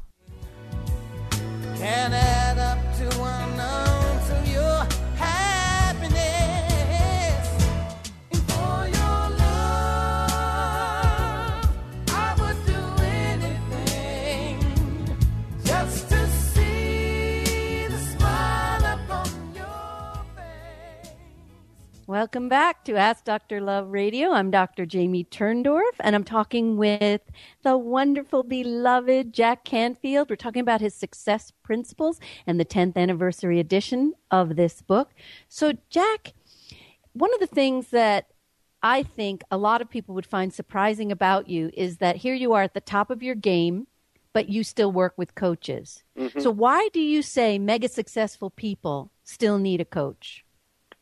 [1.78, 3.43] Can add up to one
[22.34, 23.62] Welcome back to Ask Dr.
[23.62, 24.32] Love Radio.
[24.32, 24.88] I'm Dr.
[24.88, 27.22] Jamie Turndorf, and I'm talking with
[27.62, 30.32] the wonderful, beloved Jack Canfield.
[30.32, 35.12] We're talking about his success principles and the 10th anniversary edition of this book.
[35.48, 36.34] So, Jack,
[37.12, 38.30] one of the things that
[38.82, 42.54] I think a lot of people would find surprising about you is that here you
[42.54, 43.86] are at the top of your game,
[44.34, 46.04] but you still work with coaches.
[46.18, 46.42] Mhm.
[46.42, 50.44] So, why do you say mega successful people still need a coach?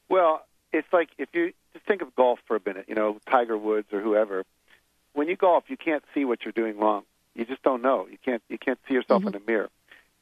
[0.09, 3.57] Well, it's like if you just think of golf for a minute, you know, Tiger
[3.57, 4.45] Woods or whoever.
[5.13, 7.03] When you golf, you can't see what you're doing wrong.
[7.35, 8.07] You just don't know.
[8.09, 9.43] You can't you can't see yourself in mm-hmm.
[9.43, 9.69] a mirror.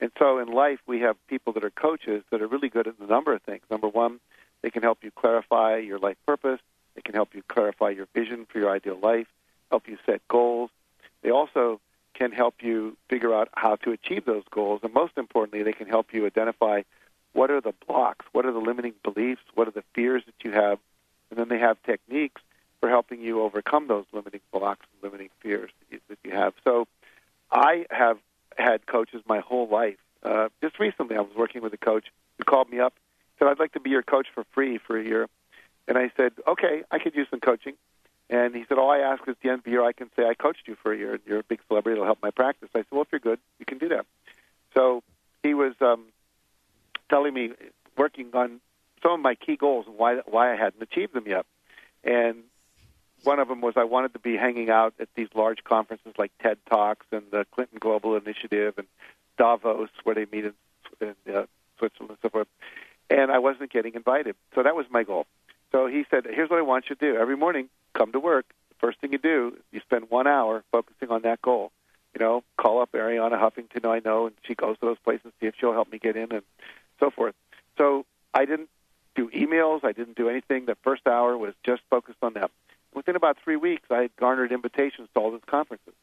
[0.02, 2.96] And so in life, we have people that are coaches that are really good at
[3.00, 3.64] a number of things.
[3.70, 4.20] Number one,
[4.62, 6.60] they can help you clarify your life purpose.
[6.96, 9.28] They can help you clarify your vision for your ideal life,
[9.70, 10.70] help you set goals.
[11.22, 11.82] They also
[12.14, 14.82] can help you figure out how to achieve those goals.
[14.84, 16.82] And most importantly, they can help you identify
[17.34, 20.52] what are the blocks, what are the limiting beliefs, what are the fears that you
[20.52, 20.80] have.
[21.30, 22.42] And then they have techniques
[22.80, 26.54] for helping you overcome those limiting blocks and limiting fears that you, that you have.
[26.64, 26.88] So
[27.52, 28.18] I have
[28.58, 29.98] had coaches my whole life.
[30.24, 32.06] Uh, just recently, I was working with a coach
[32.38, 32.94] who called me up,
[33.38, 35.28] said, I'd like to be your coach for free for a year.
[35.88, 37.74] And I said, okay, I could use some coaching.
[38.30, 40.10] And he said, all I ask is at the end of the year, I can
[40.16, 41.96] say I coached you for a year, and you're a big celebrity.
[41.96, 42.70] It'll help my practice.
[42.76, 44.06] I said, well, if you're good, you can do that.
[44.76, 45.02] So
[45.42, 46.06] he was um,
[47.10, 47.52] telling me,
[47.98, 48.60] working on
[49.02, 51.46] some of my key goals and why why I hadn't achieved them yet.
[52.04, 52.44] And
[53.24, 56.32] one of them was I wanted to be hanging out at these large conferences like
[56.42, 58.88] TED Talks and the Clinton Global Initiative and
[59.38, 60.54] Davos, where they meet in,
[61.02, 61.46] in uh,
[61.78, 62.48] Switzerland and so forth.
[63.10, 64.36] And I wasn't getting invited.
[64.56, 65.26] So that was my goal.
[65.72, 67.18] So he said, Here's what I want you to do.
[67.18, 68.46] Every morning, come to work.
[68.80, 71.72] First thing you do, you spend one hour focusing on that goal.
[72.14, 75.48] You know, call up Arianna Huffington, I know, and she goes to those places, see
[75.48, 76.42] if she'll help me get in and
[77.00, 77.36] so forth.
[77.78, 78.70] So I didn't
[79.16, 79.84] do emails.
[79.84, 80.66] I didn't do anything.
[80.66, 82.52] The first hour was just focused on that.
[82.94, 85.94] Within about three weeks, I had garnered invitations to all these conferences.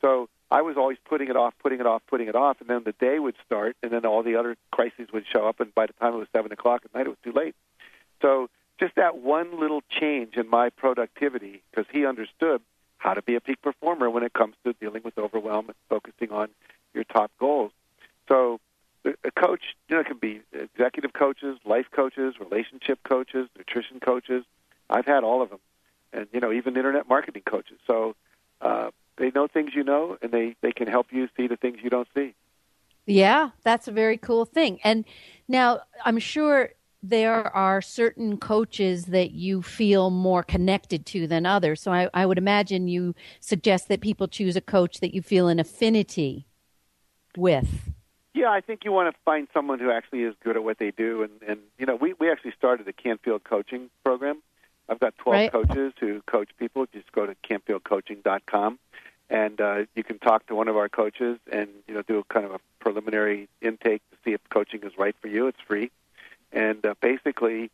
[0.00, 2.82] So I was always putting it off, putting it off, putting it off, and then
[2.84, 5.86] the day would start, and then all the other crises would show up, and by
[5.86, 7.54] the time it was seven o'clock at night, it was too late.
[8.22, 12.62] So just that one little change in my productivity, because he understood
[12.98, 16.30] how to be a peak performer when it comes to dealing with overwhelm and focusing
[16.30, 16.48] on
[16.94, 17.72] your top goals.
[18.28, 18.60] So
[19.04, 24.44] a coach, you know, it can be executive coaches, life coaches, relationship coaches, nutrition coaches.
[24.90, 25.60] I've had all of them,
[26.12, 27.78] and you know, even internet marketing coaches.
[27.86, 28.16] So
[28.60, 31.78] uh, they know things you know, and they they can help you see the things
[31.82, 32.34] you don't see.
[33.06, 34.80] Yeah, that's a very cool thing.
[34.84, 35.04] And
[35.48, 36.70] now I'm sure
[37.02, 41.80] there are certain coaches that you feel more connected to than others.
[41.80, 45.48] So I, I would imagine you suggest that people choose a coach that you feel
[45.48, 46.46] an affinity
[47.36, 47.92] with.
[48.38, 50.92] Yeah, I think you want to find someone who actually is good at what they
[50.92, 51.22] do.
[51.24, 54.42] And, and you know, we, we actually started a Canfield coaching program.
[54.88, 55.52] I've got 12 Right.
[55.52, 56.86] coaches who coach people.
[56.92, 58.78] Just go to canfieldcoaching.com
[59.28, 62.24] and uh, you can talk to one of our coaches and, you know, do a
[62.32, 65.48] kind of a preliminary intake to see if coaching is right for you.
[65.48, 65.90] It's free.
[66.52, 67.70] And uh, basically,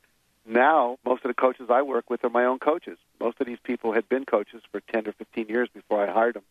[0.46, 2.98] now most of the coaches I work with are my own coaches.
[3.20, 6.34] Most of these people had been coaches for 10 or 15 years before I hired
[6.36, 6.42] them.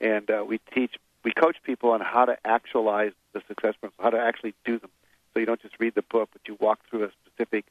[0.00, 0.94] And uh, we teach,
[1.24, 4.90] we coach people on how to actualize the success principles, how to actually do them.
[5.32, 7.66] So you don't just read the book, but you walk through a specific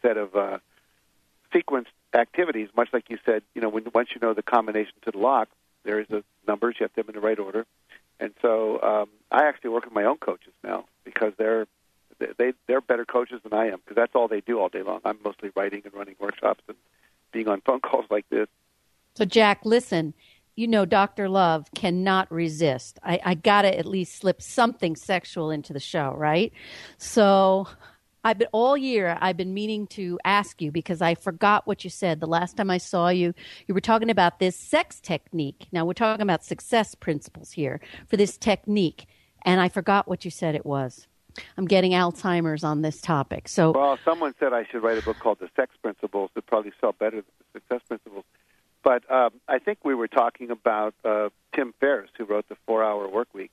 [0.00, 0.58] set of uh,
[1.54, 5.10] sequenced activities, much like you said, you know, when once you know the combination to
[5.10, 5.48] the lock,
[5.84, 7.66] there is a numbers, you have them in the right order.
[8.20, 11.66] And so um, I actually work with my own coaches now because they're
[12.38, 15.00] they they're better coaches than I am because that's all they do all day long.
[15.04, 16.76] I'm mostly writing and running workshops and
[17.32, 18.48] being on phone calls like this.
[19.14, 20.14] So, Jack, listen,
[20.56, 21.28] you know, Dr.
[21.28, 22.98] Love cannot resist.
[23.02, 26.52] I, I got to at least slip something sexual into the show, right?
[26.98, 27.68] So,
[28.24, 31.90] I've been all year, I've been meaning to ask you because I forgot what you
[31.90, 32.20] said.
[32.20, 33.34] The last time I saw you,
[33.66, 35.66] you were talking about this sex technique.
[35.72, 39.06] Now, we're talking about success principles here for this technique,
[39.44, 41.08] and I forgot what you said it was.
[41.56, 43.48] I'm getting Alzheimer's on this topic.
[43.48, 46.30] So, Well, someone said I should write a book called The Sex Principles.
[46.36, 48.24] It'd probably sell better than The Success Principles.
[48.82, 52.82] But um, I think we were talking about uh, Tim Ferriss, who wrote The Four
[52.84, 53.50] Hour Work Week.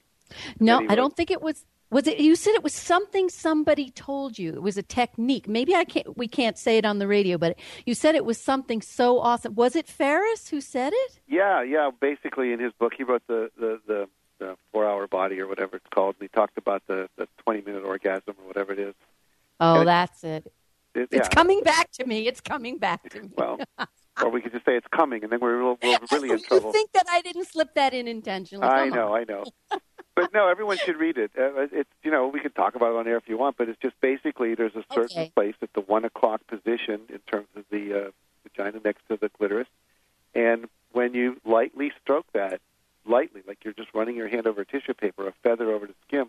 [0.60, 0.84] No.
[0.88, 1.66] I don't think it was.
[1.92, 2.20] Was it?
[2.20, 4.54] You said it was something somebody told you.
[4.54, 5.48] It was a technique.
[5.48, 6.16] Maybe I can't.
[6.16, 9.56] We can't say it on the radio, but you said it was something so awesome.
[9.56, 11.20] Was it Ferriss who said it?
[11.28, 11.90] Yeah, yeah.
[12.00, 15.78] Basically, in his book, he wrote the the, the, the Four Hour Body or whatever
[15.78, 18.94] it's called, and he talked about the the 20 minute orgasm or whatever it is.
[19.60, 20.46] Oh, And that's it.
[20.94, 21.28] it- It's yeah.
[21.30, 22.28] coming back to me.
[22.28, 23.30] It's coming back to me.
[23.36, 23.60] Well,
[24.22, 25.78] or we could just say it's coming, and then we're, we're
[26.12, 28.68] really in you think that I didn't slip that in intentionally?
[28.68, 29.22] I Come know, on.
[29.22, 29.44] I know.
[30.16, 31.32] but no, everyone should read it.
[31.38, 33.70] Uh, it's you know we can talk about it on air if you want, but
[33.70, 35.32] it's just basically there's a certain Okay.
[35.36, 38.12] place at the one o'clock position in terms of the uh,
[38.44, 39.68] vagina next to the clitoris,
[40.36, 42.60] and when you lightly stroke that,
[43.06, 46.26] lightly, like you're just running your hand over tissue paper, a feather over the skin,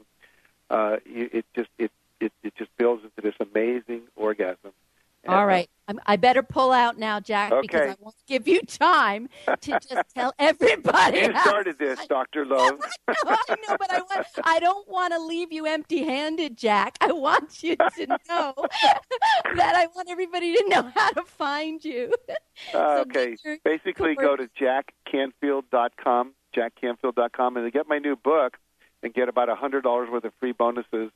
[0.68, 4.72] uh, you, it just it, it it just builds into this amazing orgasm.
[5.28, 5.68] All right.
[6.06, 10.32] I'm, better pull out now, Jack, because I won't give you time to just tell
[10.38, 11.18] everybody.
[11.18, 12.80] You started this, Doctor Love.
[13.08, 16.96] I know, but I want, I don't want to leave you empty-handed, Jack.
[17.00, 18.54] I want you to know
[19.56, 22.14] that I want everybody to know how to find you.
[22.72, 23.36] Uh, okay.
[23.64, 28.56] Basically, go to jackcanfield.com, jackcanfield.com, and get my new book
[29.02, 31.10] and get about a $100 worth of free bonuses,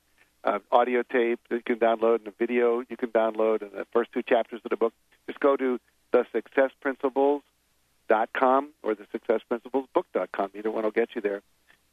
[0.45, 3.85] uh, audio tape that you can download and a video you can download and the
[3.91, 4.93] first two chapters of the book.
[5.27, 5.79] Just go to
[6.13, 10.51] thesuccessprinciples.com or the successprinciplesbook.com.
[10.55, 11.41] Either one will get you there.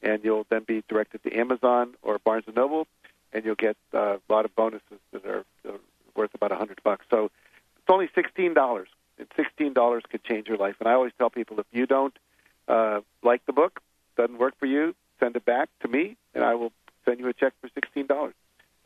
[0.02, 2.86] And you'll then be directed to Amazon or Barnes & Noble,
[3.32, 5.78] and you'll get uh, a lot of bonuses that are uh,
[6.16, 7.06] worth about a hundred bucks.
[7.08, 7.30] So
[7.76, 8.88] it's only sixteen dollars.
[9.18, 10.74] And sixteen dollars could change your life.
[10.80, 12.18] And I always tell people if you don't
[12.66, 13.80] uh, like the book,
[14.16, 16.72] doesn't work for you, send it back to me, and I will
[17.04, 18.34] send you a check for sixteen dollars.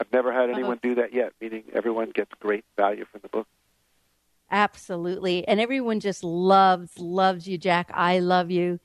[0.00, 3.46] I've never had anyone do that yet, meaning everyone gets great value from the book.
[4.50, 5.46] Absolutely.
[5.48, 7.90] And everyone just loves, loves you, Jack.
[7.92, 8.78] I love you.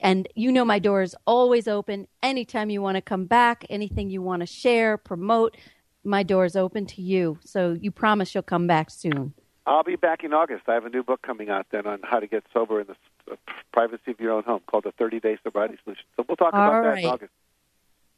[0.00, 2.06] And you know my door is always open.
[2.22, 5.56] Anytime you want to come back, anything you want to share, promote,
[6.04, 7.38] my door is open to you.
[7.44, 9.34] So you promise you'll come back soon.
[9.66, 10.62] I'll be back in August.
[10.66, 13.32] I have a new book coming out then on how to get sober in the
[13.32, 13.36] uh,
[13.72, 16.04] privacy of your own home called The 30 Day Sobriety Solution.
[16.16, 17.32] So we'll talk about All that in August.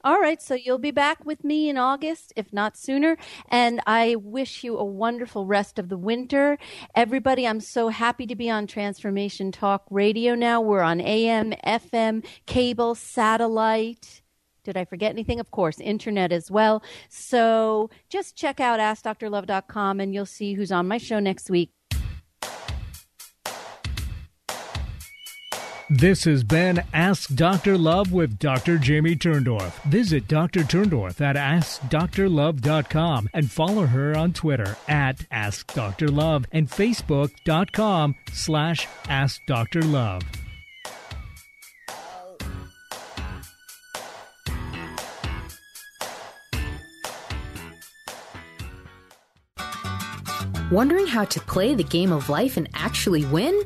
[0.03, 3.19] All right, so you'll be back with me in August, if not sooner.
[3.51, 6.57] And I wish you a wonderful rest of the winter.
[6.95, 10.63] Everybody, I'm so happy to be on Transformation Talk Radio now.
[10.63, 14.23] We're on AM, FM, cable, satellite.
[14.65, 15.39] Did I forget anything?
[15.39, 16.83] Of course, internet as well.
[17.11, 21.73] So just check out AskDrLove.com and you'll see who's on my show next week.
[25.93, 27.77] This has been Ask Dr.
[27.77, 28.79] Love with Dr.
[28.79, 29.73] Jamie Turndorf.
[29.83, 30.61] Visit Dr.
[30.61, 40.23] Turndorf at AskDrLove.com and follow her on Twitter at AskDrLove and Facebook.com slash AskDrLove.
[50.71, 53.61] Wondering how to play the game of life and actually win?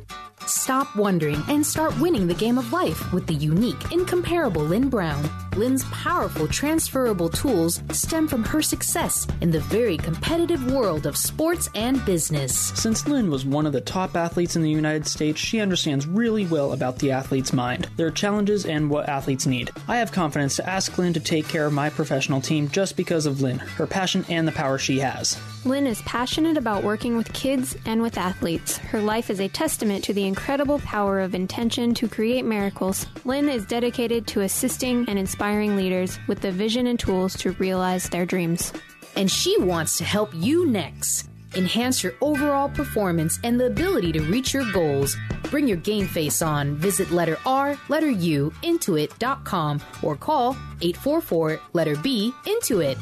[0.47, 5.25] Stop wondering and start winning the game of life with the unique, incomparable Lynn Brown.
[5.57, 11.69] Lynn's powerful transferable tools stem from her success in the very competitive world of sports
[11.77, 12.73] and business.
[12.75, 16.45] Since Lynn was one of the top athletes in the United States, she understands really
[16.47, 19.71] well about the athlete's mind, their challenges, and what athletes need.
[19.87, 23.25] I have confidence to ask Lynn to take care of my professional team just because
[23.25, 25.41] of Lynn, her passion, and the power she has.
[25.65, 28.77] Lynn is passionate about working with kids and with athletes.
[28.77, 33.07] Her life is a testament to the incredible power of intention to create miracles.
[33.25, 38.09] Lynn is dedicated to assisting and inspiring leaders with the vision and tools to realize
[38.09, 38.73] their dreams.
[39.15, 41.29] And she wants to help you next.
[41.55, 45.17] Enhance your overall performance and the ability to reach your goals.
[45.51, 46.77] Bring your game face on.
[46.77, 52.97] Visit letter R, letter U, intuit.com or call 844 letter B, Intuit.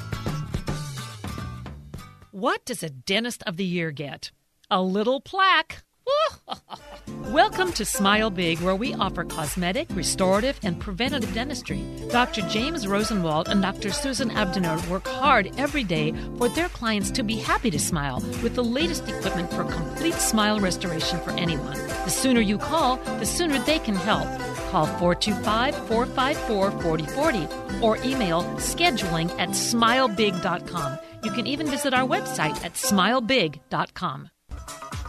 [2.32, 4.32] What does a Dentist of the Year get?
[4.70, 5.84] A little plaque.
[7.32, 11.82] Welcome to Smile Big, where we offer cosmetic, restorative, and preventative dentistry.
[12.10, 12.42] Dr.
[12.42, 13.90] James Rosenwald and Dr.
[13.90, 18.54] Susan Abdenur work hard every day for their clients to be happy to smile with
[18.54, 21.78] the latest equipment for complete smile restoration for anyone.
[22.04, 24.28] The sooner you call, the sooner they can help.
[24.70, 30.98] Call 425 454 4040 or email scheduling at smilebig.com.
[31.24, 34.31] You can even visit our website at smilebig.com.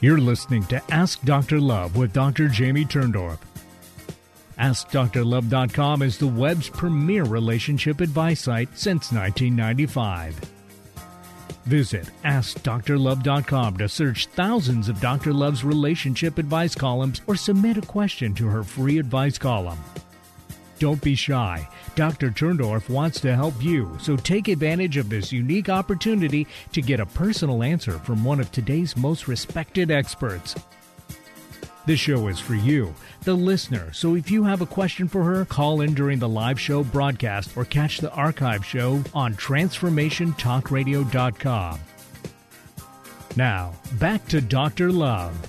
[0.00, 1.60] You're listening to Ask Dr.
[1.60, 2.48] Love with Dr.
[2.48, 3.38] Jamie Turndorf.
[4.56, 10.38] AskDrLove.com is the web's premier relationship advice site since 1995.
[11.64, 15.32] Visit AskDrLove.com to search thousands of Dr.
[15.32, 19.78] Love's relationship advice columns or submit a question to her free advice column.
[20.78, 21.68] Don't be shy.
[21.96, 22.30] Dr.
[22.30, 27.06] Turndorf wants to help you, so take advantage of this unique opportunity to get a
[27.06, 30.54] personal answer from one of today's most respected experts.
[31.86, 35.46] This show is for you, the listener, so if you have a question for her,
[35.46, 41.80] call in during the live show broadcast or catch the archive show on TransformationTalkRadio.com.
[43.36, 44.92] Now, back to Dr.
[44.92, 45.48] Love.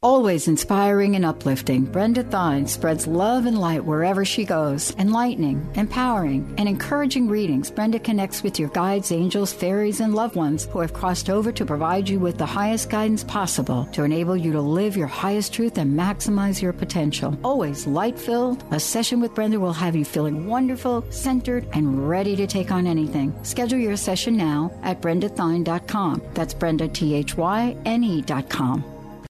[0.00, 4.94] Always inspiring and uplifting, Brenda Thyne spreads love and light wherever she goes.
[4.94, 10.66] Enlightening, empowering, and encouraging readings, Brenda connects with your guides, angels, fairies, and loved ones
[10.66, 14.52] who have crossed over to provide you with the highest guidance possible to enable you
[14.52, 17.36] to live your highest truth and maximize your potential.
[17.42, 22.36] Always light filled, a session with Brenda will have you feeling wonderful, centered, and ready
[22.36, 23.34] to take on anything.
[23.42, 26.22] Schedule your session now at brendathyne.com.
[26.34, 28.97] That's Brenda, T H Y N E.com.